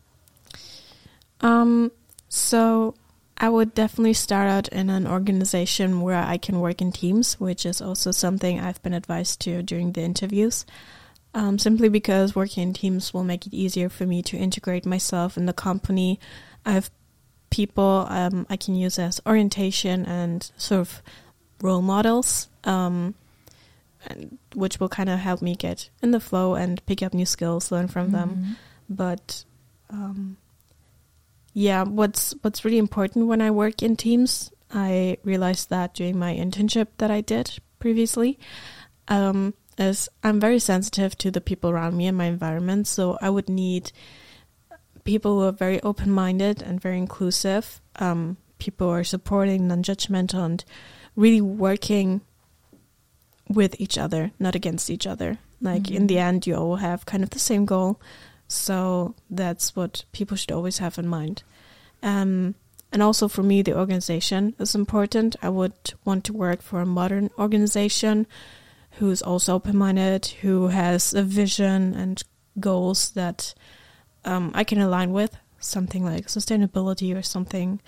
Um, 1.42 1.92
so 2.30 2.96
I 3.38 3.50
would 3.50 3.74
definitely 3.74 4.14
start 4.14 4.50
out 4.50 4.68
in 4.70 4.90
an 4.90 5.06
organization 5.08 6.02
where 6.02 6.24
I 6.24 6.38
can 6.38 6.60
work 6.62 6.82
in 6.82 6.92
teams, 6.92 7.40
which 7.40 7.66
is 7.66 7.82
also 7.82 8.12
something 8.12 8.60
I've 8.60 8.82
been 8.82 8.94
advised 8.94 9.42
to 9.42 9.62
during 9.62 9.92
the 9.92 10.02
interviews. 10.02 10.66
Um, 11.34 11.60
simply 11.60 11.90
because 11.90 12.34
working 12.34 12.64
in 12.70 12.74
teams 12.74 13.14
will 13.14 13.26
make 13.26 13.46
it 13.46 13.54
easier 13.54 13.90
for 13.90 14.06
me 14.06 14.22
to 14.24 14.38
integrate 14.38 14.86
myself 14.86 15.36
in 15.36 15.48
the 15.48 15.54
company. 15.54 16.18
I 16.66 16.72
have 16.72 16.90
people 17.50 18.08
um, 18.10 18.48
I 18.50 18.56
can 18.56 18.74
use 18.76 18.98
as 18.98 19.20
orientation 19.26 20.06
and 20.06 20.50
sort 20.56 20.80
of 20.82 21.02
role 21.62 21.82
models, 21.82 22.48
um, 22.64 23.16
and, 24.08 24.38
which 24.54 24.80
will 24.80 24.88
kind 24.88 25.10
of 25.10 25.20
help 25.20 25.42
me 25.42 25.56
get 25.56 25.90
in 26.02 26.12
the 26.12 26.22
flow 26.22 26.56
and 26.56 26.86
pick 26.86 27.04
up 27.04 27.14
new 27.14 27.26
skills, 27.26 27.70
learn 27.70 27.90
from 27.90 28.12
them 28.12 28.30
Mhm. 28.30 28.56
but 28.90 29.44
um, 29.90 30.38
yeah, 31.56 31.84
what's 31.84 32.36
what's 32.42 32.66
really 32.66 32.78
important 32.78 33.28
when 33.28 33.42
I 33.42 33.50
work 33.50 33.82
in 33.82 33.96
teams, 33.96 34.52
I 34.70 35.18
realized 35.24 35.70
that 35.70 35.94
during 35.94 36.20
my 36.20 36.36
internship 36.36 36.88
that 36.98 37.10
I 37.10 37.22
did 37.22 37.60
previously, 37.80 38.38
um, 39.08 39.54
is 39.78 40.10
I'm 40.22 40.40
very 40.42 40.60
sensitive 40.60 41.18
to 41.20 41.32
the 41.32 41.40
people 41.40 41.70
around 41.70 41.96
me 41.96 42.08
and 42.08 42.18
my 42.18 42.26
environment. 42.26 42.88
So 42.88 43.18
I 43.22 43.30
would 43.30 43.48
need 43.48 43.94
people 45.06 45.40
who 45.40 45.48
are 45.48 45.54
very 45.54 45.82
open 45.82 46.12
minded 46.12 46.62
and 46.62 46.82
very 46.82 46.98
inclusive. 46.98 47.80
Um, 48.00 48.36
people 48.60 48.88
who 48.88 48.94
are 48.94 49.04
supporting, 49.06 49.66
non 49.68 49.82
judgmental, 49.82 50.44
and 50.46 50.66
really 51.16 51.42
working 51.42 52.20
with 53.48 53.80
each 53.80 53.98
other, 53.98 54.32
not 54.40 54.56
against 54.56 54.90
each 54.90 55.08
other. 55.08 55.38
Like 55.62 55.90
in 55.90 56.04
Mhm. 56.04 56.08
the 56.10 56.20
end, 56.20 56.48
you 56.48 56.56
all 56.56 56.76
have 56.78 57.06
kind 57.06 57.24
of 57.24 57.30
the 57.30 57.40
same 57.40 57.64
goal. 57.64 58.02
So 58.48 59.16
that's 59.30 59.76
what 59.76 60.06
people 60.12 60.38
should 60.38 60.52
always 60.52 60.78
have 60.78 60.98
in 60.98 61.08
mind. 61.08 61.44
Um, 62.04 62.56
and 62.92 63.02
also 63.02 63.28
for 63.28 63.44
me, 63.44 63.62
the 63.62 63.78
organization 63.78 64.56
is 64.60 64.76
important. 64.76 65.36
I 65.42 65.50
would 65.50 65.94
want 66.06 66.24
to 66.26 66.34
work 66.34 66.62
for 66.62 66.80
a 66.80 66.86
modern 66.86 67.30
organization 67.38 68.28
who's 69.00 69.22
also 69.22 69.56
open 69.56 69.76
minded, 69.78 70.28
who 70.42 70.68
has 70.70 71.14
a 71.14 71.24
vision 71.24 71.94
and 71.94 72.24
goals 72.60 73.10
that 73.12 73.54
um, 74.24 74.52
I 74.54 74.64
can 74.64 74.80
align 74.80 75.12
with, 75.12 75.36
something 75.60 76.06
like 76.06 76.28
sustainability 76.28 77.16
or 77.18 77.22
something 77.22 77.82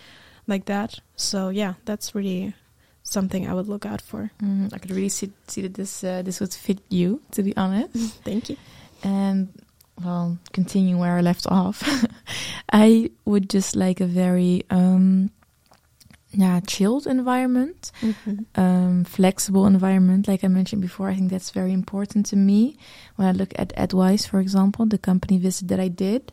like 0.47 0.65
that. 0.65 0.99
So, 1.15 1.49
yeah, 1.49 1.75
that's 1.85 2.13
really 2.15 2.53
something 3.03 3.47
I 3.47 3.53
would 3.53 3.69
look 3.69 3.85
out 3.85 4.01
for. 4.01 4.31
Mhm. 4.41 4.73
I 4.73 4.77
could 4.79 4.91
really 4.91 5.09
see, 5.09 5.31
see 5.47 5.61
that 5.61 5.75
this 5.75 6.03
uh, 6.03 6.21
this 6.23 6.41
would 6.41 6.53
fit 6.53 6.79
you, 6.89 7.21
to 7.31 7.43
be 7.43 7.55
honest. 7.55 7.93
Thank 8.25 8.49
you. 8.49 8.57
And 9.03 9.49
well, 10.03 10.37
continuing 10.53 10.99
where 10.99 11.17
I 11.17 11.21
left 11.21 11.47
off, 11.47 11.83
I 12.71 13.11
would 13.25 13.49
just 13.49 13.75
like 13.75 13.99
a 13.99 14.05
very 14.05 14.63
um, 14.69 15.31
yeah 16.31 16.59
chilled 16.61 17.07
environment, 17.07 17.91
um, 18.55 19.03
flexible 19.03 19.65
environment. 19.65 20.27
Like 20.27 20.43
I 20.43 20.47
mentioned 20.47 20.81
before, 20.81 21.09
I 21.09 21.15
think 21.15 21.31
that's 21.31 21.51
very 21.51 21.73
important 21.73 22.27
to 22.27 22.35
me. 22.35 22.77
When 23.15 23.27
I 23.27 23.31
look 23.31 23.53
at 23.57 23.75
Adwise, 23.75 24.27
for 24.27 24.39
example, 24.39 24.85
the 24.85 24.97
company 24.97 25.37
visit 25.37 25.67
that 25.69 25.79
I 25.79 25.87
did, 25.87 26.31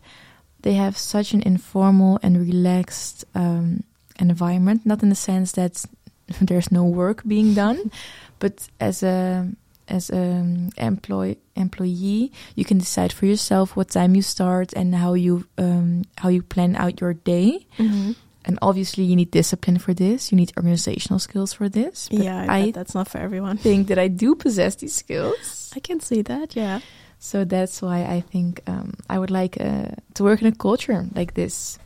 they 0.62 0.74
have 0.74 0.96
such 0.98 1.32
an 1.32 1.42
informal 1.42 2.18
and 2.22 2.38
relaxed 2.38 3.24
um, 3.34 3.84
environment. 4.18 4.84
Not 4.84 5.02
in 5.02 5.08
the 5.08 5.14
sense 5.14 5.52
that 5.52 5.84
there's 6.40 6.70
no 6.70 6.84
work 6.84 7.22
being 7.26 7.54
done, 7.54 7.90
but 8.38 8.68
as 8.78 9.02
a 9.02 9.48
as 9.88 10.10
an 10.10 10.70
employ 10.76 11.36
employee, 11.56 12.32
you 12.54 12.64
can 12.64 12.78
decide 12.78 13.12
for 13.12 13.26
yourself 13.26 13.76
what 13.76 13.90
time 13.90 14.14
you 14.14 14.22
start 14.22 14.72
and 14.72 14.94
how 14.94 15.14
you 15.14 15.46
um, 15.58 16.02
how 16.18 16.28
you 16.28 16.42
plan 16.42 16.76
out 16.76 17.00
your 17.00 17.14
day. 17.14 17.66
Mm-hmm. 17.78 18.12
And 18.46 18.58
obviously, 18.60 19.04
you 19.04 19.16
need 19.16 19.30
discipline 19.30 19.78
for 19.78 19.94
this. 19.94 20.30
You 20.30 20.36
need 20.36 20.52
organizational 20.56 21.18
skills 21.18 21.54
for 21.54 21.68
this. 21.70 22.08
But 22.10 22.20
Yeah, 22.24 22.46
I 22.48 22.58
I 22.58 22.70
that's 22.72 22.94
not 22.94 23.08
for 23.08 23.18
everyone. 23.18 23.56
think 23.56 23.88
that 23.88 23.98
I 23.98 24.08
do 24.08 24.34
possess 24.34 24.76
these 24.76 24.94
skills. 24.94 25.72
I 25.76 25.80
can 25.80 26.00
see 26.00 26.22
that, 26.22 26.54
yeah. 26.54 26.80
So 27.18 27.44
that's 27.44 27.80
why 27.80 28.04
I 28.04 28.20
think 28.20 28.60
um, 28.66 28.92
I 29.08 29.18
would 29.18 29.30
like 29.30 29.56
uh, 29.60 29.96
to 30.14 30.24
work 30.24 30.42
in 30.42 30.46
a 30.48 30.52
culture 30.52 31.06
like 31.14 31.32
this. 31.34 31.78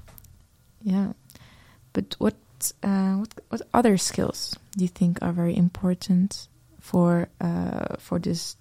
Yeah, 0.83 1.13
but 1.93 2.17
what 2.19 2.35
uh, 2.83 3.15
what 3.23 3.35
what 3.51 3.63
other 3.73 3.97
skills 3.97 4.57
do 4.77 4.83
you 4.85 4.89
think 4.91 5.19
are 5.23 5.33
very 5.33 5.55
important 5.57 6.49
for 6.89 7.29
uh, 7.41 7.97
for 7.99 8.19
this 8.19 8.57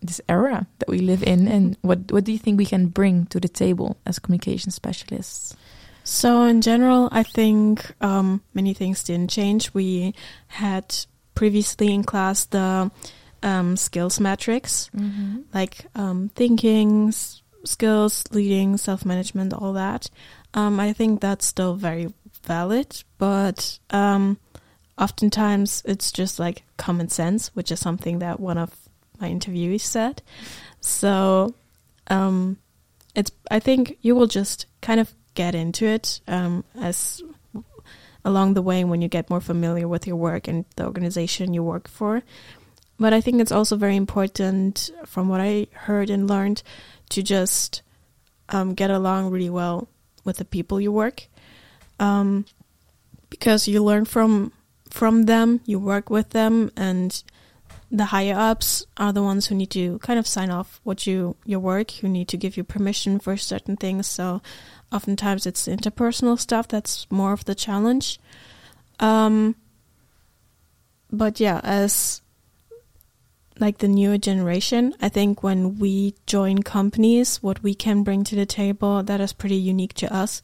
this 0.00 0.20
era 0.28 0.66
that 0.78 0.88
we 0.88 0.98
live 1.00 1.22
in, 1.22 1.48
and 1.48 1.76
what 1.82 2.10
what 2.12 2.24
do 2.24 2.32
you 2.32 2.38
think 2.38 2.58
we 2.58 2.66
can 2.66 2.86
bring 2.88 3.26
to 3.26 3.40
the 3.40 3.48
table 3.48 3.96
as 4.06 4.18
communication 4.18 4.70
specialists? 4.70 5.56
So 6.04 6.44
in 6.44 6.62
general, 6.62 7.08
I 7.12 7.22
think 7.22 7.92
um, 8.00 8.40
many 8.54 8.74
things 8.74 9.04
didn't 9.04 9.30
change. 9.30 9.74
We 9.74 10.14
had 10.46 10.94
previously 11.34 11.92
in 11.92 12.02
class 12.04 12.46
the 12.46 12.90
um, 13.42 13.76
skills 13.76 14.18
metrics, 14.20 14.90
Mm-hmm. 14.96 15.42
like 15.54 15.86
um, 15.94 16.30
thinking 16.34 17.08
s- 17.08 17.42
skills, 17.64 18.24
leading, 18.30 18.76
self-management, 18.78 19.52
all 19.52 19.74
that. 19.74 20.08
Um, 20.54 20.80
I 20.80 20.94
think 20.94 21.20
that's 21.20 21.44
still 21.46 21.74
very 21.74 22.08
valid, 22.46 23.04
but 23.18 23.78
um, 23.90 24.38
oftentimes 24.98 25.82
it's 25.84 26.12
just 26.12 26.38
like 26.38 26.64
common 26.76 27.08
sense, 27.08 27.48
which 27.54 27.70
is 27.70 27.80
something 27.80 28.18
that 28.18 28.40
one 28.40 28.58
of 28.58 28.74
my 29.20 29.28
interviewees 29.30 29.80
said. 29.80 30.22
So 30.80 31.54
um, 32.08 32.58
it's 33.14 33.30
I 33.50 33.60
think 33.60 33.98
you 34.00 34.14
will 34.14 34.26
just 34.26 34.66
kind 34.80 35.00
of 35.00 35.12
get 35.34 35.54
into 35.54 35.86
it 35.86 36.20
um, 36.26 36.64
as 36.80 37.22
along 38.24 38.54
the 38.54 38.62
way 38.62 38.84
when 38.84 39.00
you 39.00 39.08
get 39.08 39.30
more 39.30 39.40
familiar 39.40 39.86
with 39.86 40.06
your 40.06 40.16
work 40.16 40.48
and 40.48 40.64
the 40.76 40.84
organization 40.84 41.54
you 41.54 41.62
work 41.62 41.88
for. 41.88 42.22
But 42.98 43.12
I 43.12 43.20
think 43.20 43.40
it's 43.40 43.52
also 43.52 43.76
very 43.76 43.94
important, 43.94 44.90
from 45.06 45.28
what 45.28 45.40
I 45.40 45.68
heard 45.72 46.10
and 46.10 46.28
learned, 46.28 46.64
to 47.10 47.22
just 47.22 47.82
um, 48.48 48.74
get 48.74 48.90
along 48.90 49.30
really 49.30 49.50
well 49.50 49.88
with 50.24 50.38
the 50.38 50.44
people 50.44 50.80
you 50.80 50.90
work, 50.90 51.28
um, 52.00 52.44
because 53.30 53.68
you 53.68 53.84
learn 53.84 54.04
from 54.04 54.52
from 54.90 55.24
them, 55.24 55.60
you 55.64 55.78
work 55.78 56.10
with 56.10 56.30
them, 56.30 56.70
and 56.76 57.22
the 57.90 58.06
higher 58.06 58.34
ups 58.34 58.86
are 58.96 59.12
the 59.12 59.22
ones 59.22 59.46
who 59.46 59.54
need 59.54 59.70
to 59.70 59.98
kind 60.00 60.18
of 60.18 60.26
sign 60.26 60.50
off 60.50 60.80
what 60.84 61.06
you 61.06 61.36
your 61.44 61.60
work, 61.60 61.90
who 61.92 62.08
need 62.08 62.28
to 62.28 62.36
give 62.36 62.56
you 62.56 62.64
permission 62.64 63.18
for 63.18 63.36
certain 63.36 63.76
things. 63.76 64.06
So 64.06 64.42
oftentimes 64.92 65.46
it's 65.46 65.66
interpersonal 65.66 66.38
stuff 66.38 66.68
that's 66.68 67.06
more 67.10 67.32
of 67.32 67.44
the 67.46 67.54
challenge. 67.54 68.20
Um, 69.00 69.54
but 71.10 71.40
yeah, 71.40 71.60
as 71.64 72.20
like 73.58 73.78
the 73.78 73.88
newer 73.88 74.18
generation, 74.18 74.94
I 75.00 75.08
think 75.08 75.42
when 75.42 75.78
we 75.78 76.14
join 76.26 76.62
companies, 76.62 77.42
what 77.42 77.62
we 77.62 77.74
can 77.74 78.02
bring 78.02 78.22
to 78.24 78.36
the 78.36 78.46
table 78.46 79.02
that 79.02 79.20
is 79.20 79.32
pretty 79.32 79.56
unique 79.56 79.94
to 79.94 80.14
us 80.14 80.42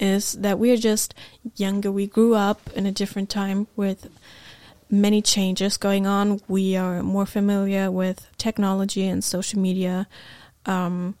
is 0.00 0.32
that 0.32 0.58
we 0.58 0.70
are 0.72 0.76
just 0.76 1.14
younger. 1.56 1.90
We 1.90 2.06
grew 2.06 2.34
up 2.34 2.60
in 2.74 2.86
a 2.86 2.92
different 2.92 3.30
time 3.30 3.66
with 3.76 4.08
many 4.90 5.22
changes 5.22 5.76
going 5.76 6.06
on. 6.06 6.40
We 6.48 6.76
are 6.76 7.02
more 7.02 7.26
familiar 7.26 7.90
with 7.90 8.28
technology 8.36 9.06
and 9.06 9.22
social 9.22 9.60
media. 9.60 10.06
Um, 10.66 11.16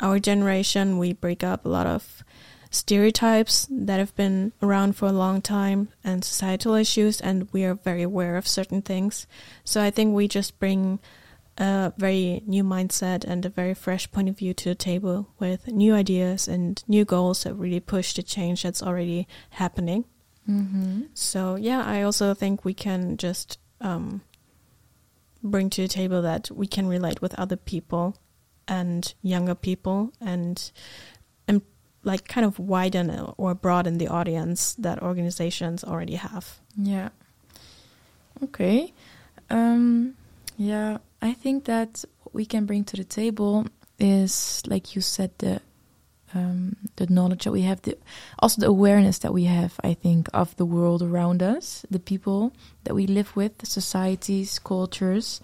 our 0.00 0.18
generation, 0.18 0.98
we 0.98 1.12
break 1.12 1.42
up 1.42 1.64
a 1.64 1.68
lot 1.68 1.86
of 1.86 2.22
stereotypes 2.70 3.66
that 3.70 3.98
have 3.98 4.14
been 4.16 4.52
around 4.62 4.96
for 4.96 5.06
a 5.06 5.12
long 5.12 5.40
time 5.40 5.88
and 6.04 6.24
societal 6.24 6.74
issues, 6.74 7.20
and 7.20 7.48
we 7.52 7.64
are 7.64 7.74
very 7.74 8.02
aware 8.02 8.36
of 8.36 8.46
certain 8.46 8.82
things. 8.82 9.26
So 9.64 9.82
I 9.82 9.90
think 9.90 10.14
we 10.14 10.28
just 10.28 10.58
bring 10.58 10.98
a 11.58 11.92
very 11.96 12.42
new 12.46 12.62
mindset 12.62 13.24
and 13.24 13.44
a 13.44 13.48
very 13.48 13.74
fresh 13.74 14.10
point 14.10 14.28
of 14.28 14.38
view 14.38 14.52
to 14.54 14.68
the 14.68 14.74
table 14.74 15.28
with 15.38 15.68
new 15.68 15.94
ideas 15.94 16.48
and 16.48 16.82
new 16.86 17.04
goals 17.04 17.44
that 17.44 17.54
really 17.54 17.80
push 17.80 18.14
the 18.14 18.22
change 18.22 18.62
that's 18.62 18.82
already 18.82 19.26
happening. 19.50 20.04
Mm-hmm. 20.48 21.02
So 21.14 21.56
yeah, 21.56 21.84
I 21.84 22.02
also 22.02 22.34
think 22.34 22.64
we 22.64 22.74
can 22.74 23.16
just 23.16 23.58
um, 23.80 24.20
bring 25.42 25.70
to 25.70 25.82
the 25.82 25.88
table 25.88 26.22
that 26.22 26.50
we 26.50 26.66
can 26.66 26.86
relate 26.86 27.22
with 27.22 27.34
other 27.34 27.56
people 27.56 28.16
and 28.68 29.14
younger 29.22 29.54
people 29.54 30.12
and 30.20 30.70
and 31.46 31.62
like 32.02 32.28
kind 32.28 32.44
of 32.44 32.58
widen 32.58 33.10
or 33.36 33.54
broaden 33.54 33.98
the 33.98 34.08
audience 34.08 34.74
that 34.74 35.02
organizations 35.02 35.82
already 35.82 36.14
have. 36.14 36.58
Yeah. 36.76 37.08
Okay. 38.42 38.92
Um, 39.50 40.14
yeah, 40.56 40.98
I 41.26 41.34
think 41.34 41.64
that 41.64 42.04
what 42.22 42.34
we 42.34 42.46
can 42.46 42.66
bring 42.66 42.84
to 42.84 42.96
the 42.96 43.04
table 43.04 43.66
is, 43.98 44.62
like 44.66 44.94
you 44.94 45.02
said, 45.02 45.30
the 45.38 45.60
um, 46.34 46.76
the 46.96 47.06
knowledge 47.06 47.44
that 47.44 47.52
we 47.52 47.62
have, 47.62 47.80
the, 47.82 47.96
also 48.40 48.60
the 48.60 48.66
awareness 48.66 49.18
that 49.20 49.32
we 49.32 49.44
have. 49.44 49.74
I 49.82 49.94
think 49.94 50.28
of 50.34 50.54
the 50.56 50.66
world 50.66 51.02
around 51.02 51.42
us, 51.42 51.86
the 51.90 52.00
people 52.00 52.52
that 52.84 52.94
we 52.94 53.06
live 53.06 53.34
with, 53.36 53.56
the 53.58 53.66
societies, 53.66 54.58
cultures, 54.58 55.40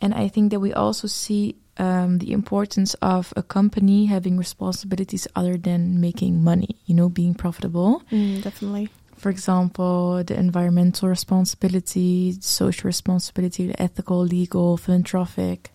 and 0.00 0.14
I 0.14 0.28
think 0.28 0.50
that 0.50 0.60
we 0.60 0.72
also 0.72 1.08
see 1.08 1.56
um, 1.78 2.18
the 2.18 2.32
importance 2.32 2.94
of 3.02 3.32
a 3.36 3.42
company 3.42 4.06
having 4.06 4.36
responsibilities 4.36 5.26
other 5.34 5.56
than 5.56 6.00
making 6.00 6.42
money. 6.42 6.76
You 6.86 6.94
know, 6.94 7.08
being 7.08 7.34
profitable. 7.34 8.02
Mm, 8.10 8.42
definitely. 8.42 8.88
For 9.18 9.30
example, 9.30 10.22
the 10.22 10.38
environmental 10.38 11.08
responsibility, 11.08 12.36
social 12.40 12.86
responsibility, 12.86 13.66
the 13.66 13.82
ethical, 13.82 14.20
legal, 14.20 14.76
philanthropic. 14.76 15.72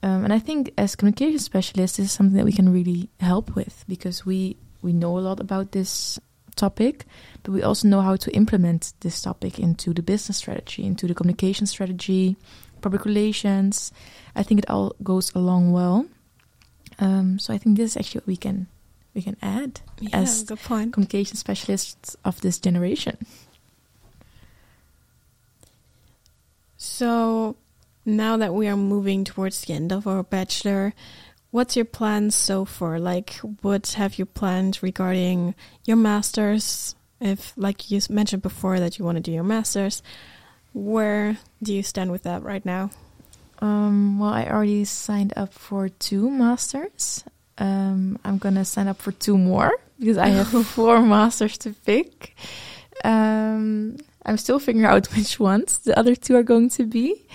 Um, 0.00 0.22
and 0.24 0.32
I 0.32 0.38
think 0.38 0.72
as 0.78 0.94
communication 0.94 1.40
specialists, 1.40 1.96
this 1.96 2.06
is 2.06 2.12
something 2.12 2.36
that 2.36 2.44
we 2.44 2.52
can 2.52 2.72
really 2.72 3.10
help 3.18 3.56
with 3.56 3.84
because 3.88 4.24
we, 4.24 4.56
we 4.80 4.92
know 4.92 5.18
a 5.18 5.20
lot 5.20 5.40
about 5.40 5.72
this 5.72 6.20
topic, 6.54 7.04
but 7.42 7.50
we 7.50 7.64
also 7.64 7.88
know 7.88 8.00
how 8.00 8.14
to 8.14 8.30
implement 8.30 8.92
this 9.00 9.20
topic 9.22 9.58
into 9.58 9.92
the 9.92 10.02
business 10.02 10.36
strategy, 10.36 10.84
into 10.84 11.08
the 11.08 11.14
communication 11.14 11.66
strategy, 11.66 12.36
public 12.80 13.04
relations. 13.04 13.90
I 14.36 14.44
think 14.44 14.60
it 14.60 14.70
all 14.70 14.94
goes 15.02 15.34
along 15.34 15.72
well. 15.72 16.06
Um, 17.00 17.40
so 17.40 17.52
I 17.52 17.58
think 17.58 17.76
this 17.76 17.92
is 17.92 17.96
actually 17.96 18.20
what 18.20 18.26
we 18.28 18.36
can 18.36 18.68
we 19.14 19.22
can 19.22 19.36
add 19.42 19.80
Yeah, 20.00 20.10
as 20.20 20.44
good 20.44 20.60
point. 20.60 20.92
communication 20.92 21.36
specialists 21.36 22.16
of 22.24 22.40
this 22.40 22.58
generation. 22.58 23.16
So 26.76 27.56
now 28.04 28.36
that 28.36 28.54
we 28.54 28.68
are 28.68 28.76
moving 28.76 29.24
towards 29.24 29.62
the 29.62 29.74
end 29.74 29.92
of 29.92 30.06
our 30.06 30.22
bachelor, 30.22 30.94
what's 31.50 31.76
your 31.76 31.84
plans 31.84 32.34
so 32.34 32.64
far? 32.64 32.98
Like, 33.00 33.34
what 33.62 33.88
have 33.92 34.18
you 34.18 34.26
planned 34.26 34.78
regarding 34.82 35.54
your 35.84 35.96
masters? 35.96 36.94
If, 37.20 37.52
like 37.56 37.90
you 37.90 38.00
mentioned 38.10 38.42
before, 38.42 38.78
that 38.78 38.98
you 38.98 39.04
want 39.04 39.16
to 39.16 39.22
do 39.22 39.32
your 39.32 39.42
masters, 39.42 40.02
where 40.72 41.38
do 41.60 41.74
you 41.74 41.82
stand 41.82 42.12
with 42.12 42.22
that 42.22 42.42
right 42.44 42.64
now? 42.64 42.90
Um, 43.60 44.20
well, 44.20 44.30
I 44.30 44.46
already 44.46 44.84
signed 44.84 45.32
up 45.36 45.52
for 45.52 45.88
two 45.88 46.30
masters. 46.30 47.24
Um, 47.58 48.18
I'm 48.24 48.38
gonna 48.38 48.64
sign 48.64 48.88
up 48.88 48.98
for 48.98 49.12
two 49.12 49.36
more 49.36 49.72
because 49.98 50.18
I 50.18 50.28
have 50.28 50.66
four 50.76 51.02
masters 51.02 51.58
to 51.58 51.74
pick. 51.84 52.36
Um, 53.04 53.96
I'm 54.24 54.36
still 54.36 54.58
figuring 54.58 54.86
out 54.86 55.06
which 55.16 55.38
ones 55.40 55.78
the 55.78 55.98
other 55.98 56.14
two 56.14 56.36
are 56.36 56.42
going 56.42 56.68
to 56.70 56.84
be, 56.84 57.26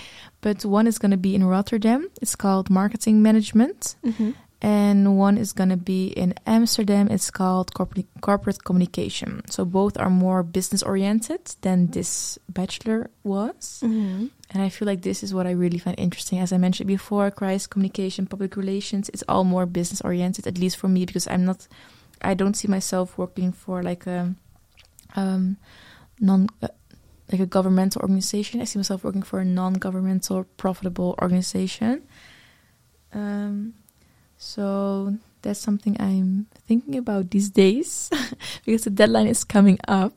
but 0.42 0.64
one 0.66 0.88
is 0.88 0.98
gonna 1.00 1.18
be 1.18 1.36
in 1.36 1.44
Rotterdam. 1.44 2.10
It's 2.22 2.36
called 2.36 2.70
marketing 2.70 3.22
management, 3.22 3.96
Mm-hmm. 4.06 4.32
And 4.64 5.18
one 5.18 5.38
is 5.38 5.52
gonna 5.52 5.76
be 5.76 6.08
in 6.08 6.34
Amsterdam. 6.48 7.10
It's 7.12 7.30
called 7.30 7.74
corporate 7.74 8.08
corporate 8.22 8.64
communication. 8.64 9.42
So 9.50 9.66
both 9.66 9.98
are 10.00 10.10
more 10.10 10.42
business 10.42 10.82
oriented 10.82 11.54
than 11.62 11.88
this 11.88 12.40
bachelor 12.48 13.10
was. 13.24 13.82
Mm-hmm. 13.84 14.28
And 14.52 14.64
I 14.64 14.70
feel 14.70 14.86
like 14.86 15.02
this 15.02 15.22
is 15.22 15.34
what 15.34 15.48
I 15.48 15.52
really 15.52 15.80
find 15.80 16.00
interesting. 16.00 16.40
As 16.40 16.54
I 16.54 16.58
mentioned 16.58 16.88
before, 16.88 17.30
crisis 17.30 17.68
communication, 17.68 18.26
public 18.26 18.56
relations, 18.56 19.10
it's 19.10 19.24
all 19.28 19.44
more 19.44 19.66
business 19.66 20.00
oriented, 20.00 20.48
at 20.48 20.58
least 20.58 20.78
for 20.78 20.88
me, 20.88 21.06
because 21.06 21.28
I'm 21.28 21.44
not, 21.44 21.68
I 22.22 22.34
don't 22.34 22.54
see 22.54 22.70
myself 22.70 23.18
working 23.18 23.52
for 23.52 23.84
like 23.84 24.08
a 24.08 24.34
um, 25.18 25.58
non, 26.22 26.48
uh, 26.62 26.70
like 27.30 27.42
a 27.42 27.46
governmental 27.46 28.02
organization. 28.02 28.62
I 28.62 28.64
see 28.64 28.80
myself 28.80 29.04
working 29.04 29.24
for 29.24 29.40
a 29.40 29.46
non-governmental, 29.46 30.46
profitable 30.56 31.20
organization. 31.22 32.04
Um, 33.12 33.74
so 34.38 35.16
that's 35.42 35.60
something 35.60 35.96
I'm 36.00 36.48
thinking 36.68 36.98
about 36.98 37.32
these 37.32 37.50
days, 37.50 38.10
because 38.66 38.84
the 38.84 38.90
deadline 38.90 39.28
is 39.28 39.44
coming 39.44 39.80
up. 39.88 40.14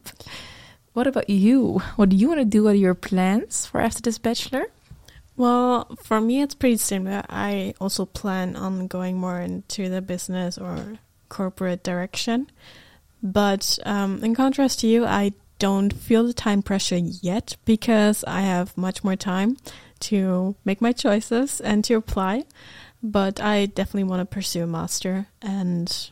What 0.92 1.06
about 1.06 1.28
you? 1.28 1.80
What 1.96 2.08
do 2.08 2.16
you 2.16 2.28
want 2.28 2.40
to 2.40 2.46
do? 2.46 2.64
What 2.64 2.74
are 2.74 2.78
your 2.78 2.94
plans 2.94 3.66
for 3.66 3.80
after 3.80 4.00
this 4.00 4.18
bachelor? 4.18 4.66
Well, 5.36 5.94
for 6.02 6.20
me, 6.20 6.40
it's 6.40 6.54
pretty 6.54 6.78
similar. 6.78 7.22
I 7.28 7.74
also 7.80 8.06
plan 8.06 8.56
on 8.56 8.86
going 8.86 9.18
more 9.18 9.40
into 9.40 9.90
the 9.90 10.00
business 10.00 10.56
or 10.56 10.98
corporate 11.28 11.82
direction. 11.82 12.50
But 13.22 13.78
um, 13.84 14.24
in 14.24 14.34
contrast 14.34 14.80
to 14.80 14.86
you, 14.86 15.04
I 15.04 15.32
don't 15.58 15.92
feel 15.92 16.26
the 16.26 16.32
time 16.32 16.62
pressure 16.62 16.96
yet 16.96 17.56
because 17.64 18.24
I 18.24 18.42
have 18.42 18.76
much 18.76 19.04
more 19.04 19.16
time 19.16 19.56
to 20.00 20.54
make 20.64 20.80
my 20.80 20.92
choices 20.92 21.60
and 21.60 21.84
to 21.84 21.94
apply. 21.94 22.44
But 23.02 23.40
I 23.40 23.66
definitely 23.66 24.04
want 24.04 24.20
to 24.20 24.34
pursue 24.34 24.64
a 24.64 24.66
master, 24.66 25.28
and 25.42 26.10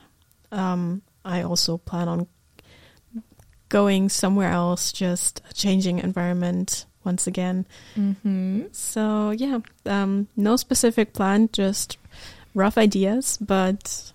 um, 0.52 1.02
I 1.24 1.42
also 1.42 1.78
plan 1.78 2.08
on 2.08 2.26
going 3.68 4.08
somewhere 4.08 4.50
else, 4.50 4.92
just 4.92 5.42
a 5.50 5.54
changing 5.54 5.98
environment 5.98 6.86
once 7.04 7.26
again. 7.26 7.66
Mm-hmm. 7.96 8.66
So 8.72 9.30
yeah, 9.30 9.58
um, 9.86 10.28
no 10.36 10.56
specific 10.56 11.12
plan, 11.12 11.48
just 11.52 11.98
rough 12.54 12.78
ideas, 12.78 13.38
but 13.40 14.12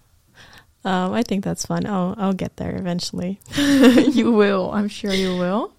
um, 0.86 1.14
I 1.14 1.24
think 1.24 1.44
that's 1.44 1.66
fun. 1.66 1.86
I'll 1.86 2.16
I'll 2.18 2.34
get 2.34 2.58
there 2.58 2.76
eventually. 2.76 3.40
you 3.58 4.32
will. 4.32 4.72
I'm 4.72 4.88
sure 4.88 5.14
you 5.14 5.38
will. 5.38 5.74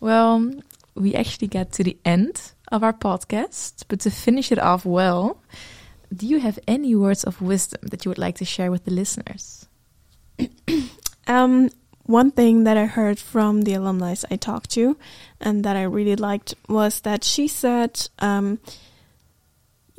Well, 0.00 0.52
we 0.94 1.14
actually 1.14 1.48
get 1.48 1.72
to 1.72 1.84
the 1.84 1.96
end 2.04 2.52
of 2.70 2.82
our 2.82 2.92
podcast, 2.92 3.84
but 3.88 4.00
to 4.00 4.10
finish 4.10 4.52
it 4.52 4.58
off 4.58 4.84
well, 4.84 5.40
do 6.14 6.26
you 6.26 6.40
have 6.40 6.58
any 6.66 6.94
words 6.94 7.24
of 7.24 7.42
wisdom 7.42 7.80
that 7.90 8.04
you 8.04 8.08
would 8.10 8.18
like 8.18 8.36
to 8.36 8.44
share 8.44 8.70
with 8.70 8.84
the 8.84 8.90
listeners? 8.90 9.66
Um, 11.26 11.70
one 12.04 12.30
thing 12.30 12.64
that 12.64 12.76
I 12.76 12.86
heard 12.86 13.18
from 13.18 13.62
the 13.62 13.74
alumni 13.74 14.14
I 14.30 14.36
talked 14.36 14.70
to, 14.70 14.96
and 15.40 15.64
that 15.64 15.76
I 15.76 15.82
really 15.82 16.16
liked, 16.16 16.54
was 16.68 17.00
that 17.00 17.24
she 17.24 17.48
said, 17.48 18.08
um, 18.20 18.60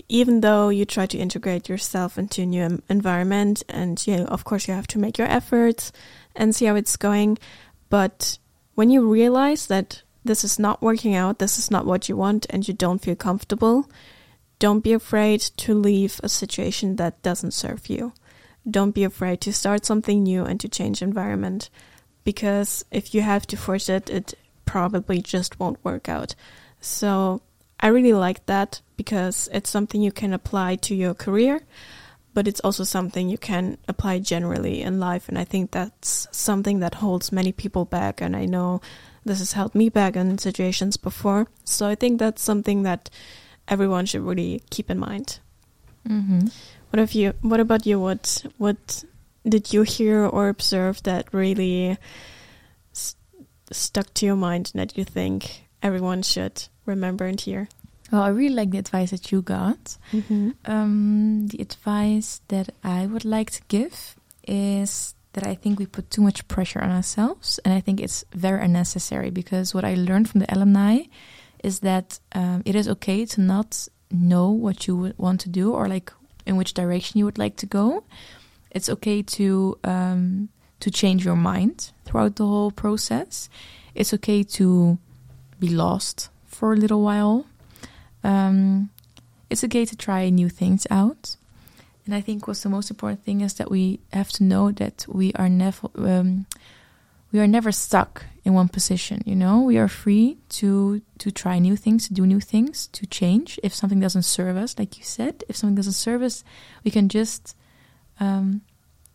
even 0.07 0.39
though 0.39 0.69
you 0.69 0.85
try 0.85 1.05
to 1.05 1.17
integrate 1.17 1.67
yourself 1.67 2.17
into 2.17 2.43
a 2.43 2.45
new 2.45 2.81
environment, 2.89 3.63
and 3.67 4.05
you 4.07 4.17
know, 4.17 4.25
of 4.25 4.45
course, 4.45 4.67
you 4.67 4.73
have 4.73 4.87
to 4.87 4.99
make 4.99 5.17
your 5.17 5.27
efforts 5.27 5.91
and 6.35 6.55
see 6.55 6.65
how 6.65 6.75
it's 6.75 6.95
going, 6.95 7.37
but 7.89 8.37
when 8.75 8.89
you 8.89 9.05
realize 9.11 9.67
that 9.67 10.01
this 10.23 10.43
is 10.43 10.57
not 10.57 10.81
working 10.81 11.13
out, 11.13 11.39
this 11.39 11.59
is 11.59 11.69
not 11.69 11.85
what 11.85 12.07
you 12.07 12.15
want, 12.15 12.45
and 12.49 12.67
you 12.67 12.73
don't 12.73 13.01
feel 13.01 13.15
comfortable, 13.15 13.89
don't 14.59 14.83
be 14.83 14.93
afraid 14.93 15.41
to 15.41 15.73
leave 15.73 16.19
a 16.23 16.29
situation 16.29 16.95
that 16.95 17.21
doesn't 17.21 17.53
serve 17.53 17.87
you. 17.87 18.13
don't 18.69 18.91
be 18.91 19.03
afraid 19.05 19.39
to 19.41 19.53
start 19.53 19.85
something 19.85 20.23
new 20.23 20.43
and 20.43 20.59
to 20.59 20.67
change 20.67 21.01
environment 21.01 21.69
because 22.23 22.83
if 22.91 23.13
you 23.13 23.21
have 23.21 23.47
to 23.47 23.55
force 23.55 23.87
it, 23.87 24.09
it 24.09 24.33
probably 24.65 25.21
just 25.21 25.59
won't 25.59 25.83
work 25.85 26.09
out. 26.09 26.35
So 26.81 27.41
I 27.79 27.87
really 27.87 28.13
like 28.13 28.45
that 28.47 28.81
because 28.97 29.47
it's 29.53 29.69
something 29.69 30.01
you 30.01 30.11
can 30.11 30.33
apply 30.33 30.75
to 30.75 30.95
your 30.95 31.13
career, 31.13 31.61
but 32.33 32.47
it's 32.47 32.59
also 32.59 32.83
something 32.83 33.29
you 33.29 33.37
can 33.37 33.77
apply 33.87 34.19
generally 34.19 34.81
in 34.81 34.99
life. 34.99 35.29
And 35.29 35.39
I 35.39 35.45
think 35.45 35.71
that's 35.71 36.27
something 36.31 36.81
that 36.81 36.95
holds 36.95 37.31
many 37.31 37.53
people 37.53 37.85
back. 37.85 38.19
And 38.19 38.35
I 38.35 38.45
know 38.45 38.81
this 39.23 39.39
has 39.39 39.53
held 39.53 39.73
me 39.73 39.87
back 39.87 40.17
in 40.17 40.37
situations 40.37 40.97
before. 40.97 41.47
So 41.63 41.87
I 41.87 41.95
think 41.95 42.19
that's 42.19 42.41
something 42.41 42.83
that 42.83 43.09
everyone 43.67 44.06
should 44.06 44.21
really 44.21 44.62
keep 44.69 44.89
in 44.89 44.99
mind. 44.99 45.39
Mm-hmm. 46.08 46.47
What 46.89 46.99
have 46.99 47.13
you? 47.13 47.34
What 47.41 47.60
about 47.60 47.86
you? 47.86 47.99
What 47.99 48.45
what 48.58 49.03
did 49.47 49.73
you 49.73 49.84
hear 49.84 50.25
or 50.25 50.49
observe 50.49 51.03
that 51.03 51.34
really 51.34 51.97
st- 52.93 53.17
stuck 53.71 54.13
to 54.15 54.25
your 54.25 54.36
mind 54.36 54.71
that 54.75 54.97
you 54.97 55.03
think 55.03 55.67
everyone 55.82 56.21
should 56.21 56.67
remember 56.86 57.25
and 57.25 57.39
hear? 57.39 57.67
Well, 58.12 58.21
I 58.21 58.30
really 58.30 58.56
like 58.56 58.71
the 58.71 58.77
advice 58.77 59.12
that 59.12 59.32
you 59.32 59.41
got. 59.41 59.97
Mm-hmm. 60.13 60.51
Um, 60.65 61.47
the 61.47 61.62
advice 61.62 62.41
that 62.47 62.69
I 62.84 63.06
would 63.06 63.25
like 63.25 63.51
to 63.51 63.62
give 63.67 64.15
is 64.47 65.13
that 65.34 65.45
I 65.45 65.56
think 65.56 65.77
we 65.77 65.86
put 65.86 66.10
too 66.10 66.21
much 66.21 66.47
pressure 66.47 66.80
on 66.82 66.89
ourselves, 66.89 67.60
and 67.65 67.73
I 67.73 67.82
think 67.82 67.99
it's 67.99 68.23
very 68.34 68.63
unnecessary 68.63 69.30
because 69.30 69.73
what 69.73 69.84
I 69.84 69.95
learned 69.95 70.30
from 70.30 70.39
the 70.39 70.53
alumni 70.53 71.03
is 71.63 71.79
that 71.79 72.19
um, 72.33 72.63
it 72.65 72.75
is 72.75 72.87
okay 72.87 73.25
to 73.25 73.41
not 73.41 73.87
know 74.11 74.49
what 74.49 74.87
you 74.87 75.13
want 75.17 75.41
to 75.41 75.49
do 75.49 75.73
or 75.73 75.87
like 75.87 76.11
in 76.45 76.55
which 76.55 76.73
direction 76.73 77.19
you 77.19 77.25
would 77.25 77.37
like 77.37 77.57
to 77.57 77.65
go. 77.65 78.03
It's 78.71 78.89
okay 78.89 79.21
to 79.21 79.77
um, 79.83 80.49
to 80.79 80.91
change 80.91 81.25
your 81.25 81.35
mind 81.35 81.91
throughout 82.05 82.35
the 82.35 82.45
whole 82.45 82.71
process. 82.71 83.49
It's 83.95 84.13
okay 84.13 84.43
to 84.43 84.97
be 85.59 85.69
lost 85.69 86.29
for 86.45 86.73
a 86.73 86.77
little 86.77 87.01
while. 87.01 87.45
Um, 88.23 88.89
it's 89.49 89.63
okay 89.63 89.85
to 89.85 89.95
try 89.95 90.29
new 90.29 90.49
things 90.49 90.85
out. 90.89 91.35
And 92.05 92.15
I 92.15 92.21
think 92.21 92.47
what's 92.47 92.63
the 92.63 92.69
most 92.69 92.89
important 92.89 93.25
thing 93.25 93.41
is 93.41 93.55
that 93.55 93.69
we 93.69 93.99
have 94.13 94.29
to 94.33 94.43
know 94.43 94.71
that 94.71 95.05
we 95.09 95.33
are 95.33 95.49
never 95.49 95.89
um, 95.95 96.45
we 97.31 97.39
are 97.39 97.47
never 97.47 97.71
stuck 97.71 98.25
in 98.43 98.53
one 98.53 98.69
position. 98.69 99.21
You 99.25 99.35
know, 99.35 99.61
we 99.61 99.77
are 99.77 99.87
free 99.87 100.37
to 100.49 101.01
to 101.17 101.31
try 101.31 101.59
new 101.59 101.75
things, 101.75 102.07
to 102.07 102.13
do 102.13 102.25
new 102.25 102.39
things, 102.39 102.87
to 102.93 103.05
change. 103.05 103.59
If 103.63 103.75
something 103.75 103.99
doesn't 103.99 104.23
serve 104.23 104.55
us, 104.55 104.77
like 104.79 104.97
you 104.97 105.03
said, 105.03 105.43
if 105.49 105.55
something 105.55 105.75
doesn't 105.75 105.93
serve 105.93 106.21
us, 106.21 106.43
we 106.83 106.91
can 106.91 107.09
just 107.09 107.55
um, 108.19 108.61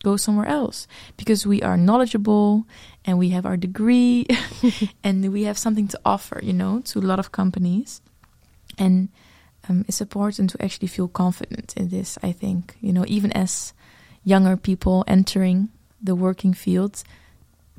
go 0.03 0.17
somewhere 0.17 0.45
else 0.45 0.87
because 1.17 1.47
we 1.47 1.61
are 1.63 1.77
knowledgeable 1.77 2.65
and 3.05 3.17
we 3.17 3.29
have 3.29 3.45
our 3.45 3.57
degree 3.57 4.27
and 5.03 5.33
we 5.33 5.43
have 5.43 5.57
something 5.57 5.87
to 5.87 5.99
offer. 6.05 6.39
You 6.43 6.53
know, 6.53 6.81
to 6.85 6.99
a 6.99 7.01
lot 7.01 7.19
of 7.19 7.31
companies, 7.31 8.01
and 8.77 9.09
um, 9.67 9.85
it's 9.87 10.01
important 10.01 10.51
to 10.51 10.63
actually 10.63 10.89
feel 10.89 11.07
confident 11.07 11.73
in 11.75 11.89
this. 11.89 12.19
I 12.21 12.31
think 12.31 12.75
you 12.81 12.93
know, 12.93 13.05
even 13.07 13.31
as 13.31 13.73
younger 14.23 14.55
people 14.55 15.03
entering 15.07 15.69
the 16.01 16.15
working 16.15 16.53
field 16.53 17.03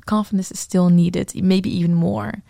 confidence 0.05 0.51
is 0.51 0.59
still 0.59 0.89
needed, 0.89 1.33
maybe 1.41 1.75
even 1.75 1.93
more. 1.93 2.43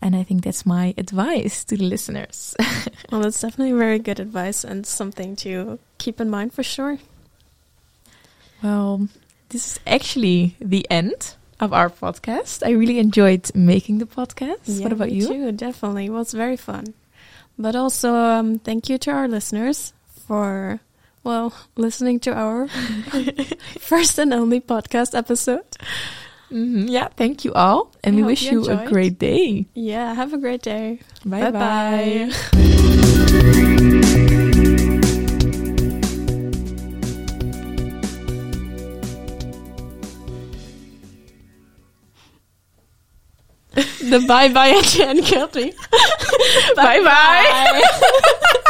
And 0.00 0.16
I 0.16 0.24
think 0.24 0.42
that's 0.42 0.66
my 0.66 0.94
advice 0.98 1.64
to 1.64 1.76
the 1.76 1.84
listeners. 1.84 2.56
well, 3.10 3.20
that's 3.20 3.40
definitely 3.40 3.78
very 3.78 4.00
good 4.00 4.18
advice 4.18 4.64
and 4.64 4.84
something 4.84 5.36
to 5.36 5.78
keep 5.98 6.20
in 6.20 6.28
mind 6.28 6.52
for 6.52 6.64
sure. 6.64 6.98
Well, 8.62 9.08
this 9.50 9.72
is 9.72 9.80
actually 9.86 10.56
the 10.60 10.86
end 10.90 11.36
of 11.60 11.72
our 11.72 11.88
podcast. 11.88 12.66
I 12.66 12.70
really 12.70 12.98
enjoyed 12.98 13.54
making 13.54 13.98
the 13.98 14.06
podcast. 14.06 14.58
Yeah, 14.64 14.82
what 14.82 14.92
about 14.92 15.12
you? 15.12 15.28
Too, 15.28 15.52
definitely. 15.52 16.10
Well, 16.10 16.22
it's 16.22 16.32
very 16.32 16.56
fun. 16.56 16.94
But 17.56 17.76
also, 17.76 18.14
um, 18.14 18.58
thank 18.58 18.88
you 18.88 18.98
to 18.98 19.10
our 19.12 19.28
listeners 19.28 19.92
for, 20.26 20.80
well, 21.22 21.54
listening 21.76 22.18
to 22.20 22.34
our 22.34 22.66
first 23.78 24.18
and 24.18 24.34
only 24.34 24.60
podcast 24.60 25.16
episode. 25.16 25.66
Mhm, 26.52 26.90
Yeah, 26.90 27.08
thank 27.16 27.44
you 27.44 27.52
all. 27.54 27.90
And 28.04 28.16
I 28.16 28.18
we 28.18 28.22
wish 28.24 28.50
you 28.50 28.68
a 28.68 28.84
great 28.86 29.18
day. 29.18 29.66
Yeah, 29.74 30.14
have 30.14 30.32
a 30.34 30.38
great 30.38 30.62
day. 30.62 31.00
Bye 31.24 31.50
bye. 31.50 32.30
The 43.74 44.22
bye 44.28 44.52
bye 44.52 44.68
at 44.70 44.84
the 44.84 45.06
end, 45.08 45.20
Kelty. 45.20 45.72
Bye 46.76 47.02
bye. 47.02 48.50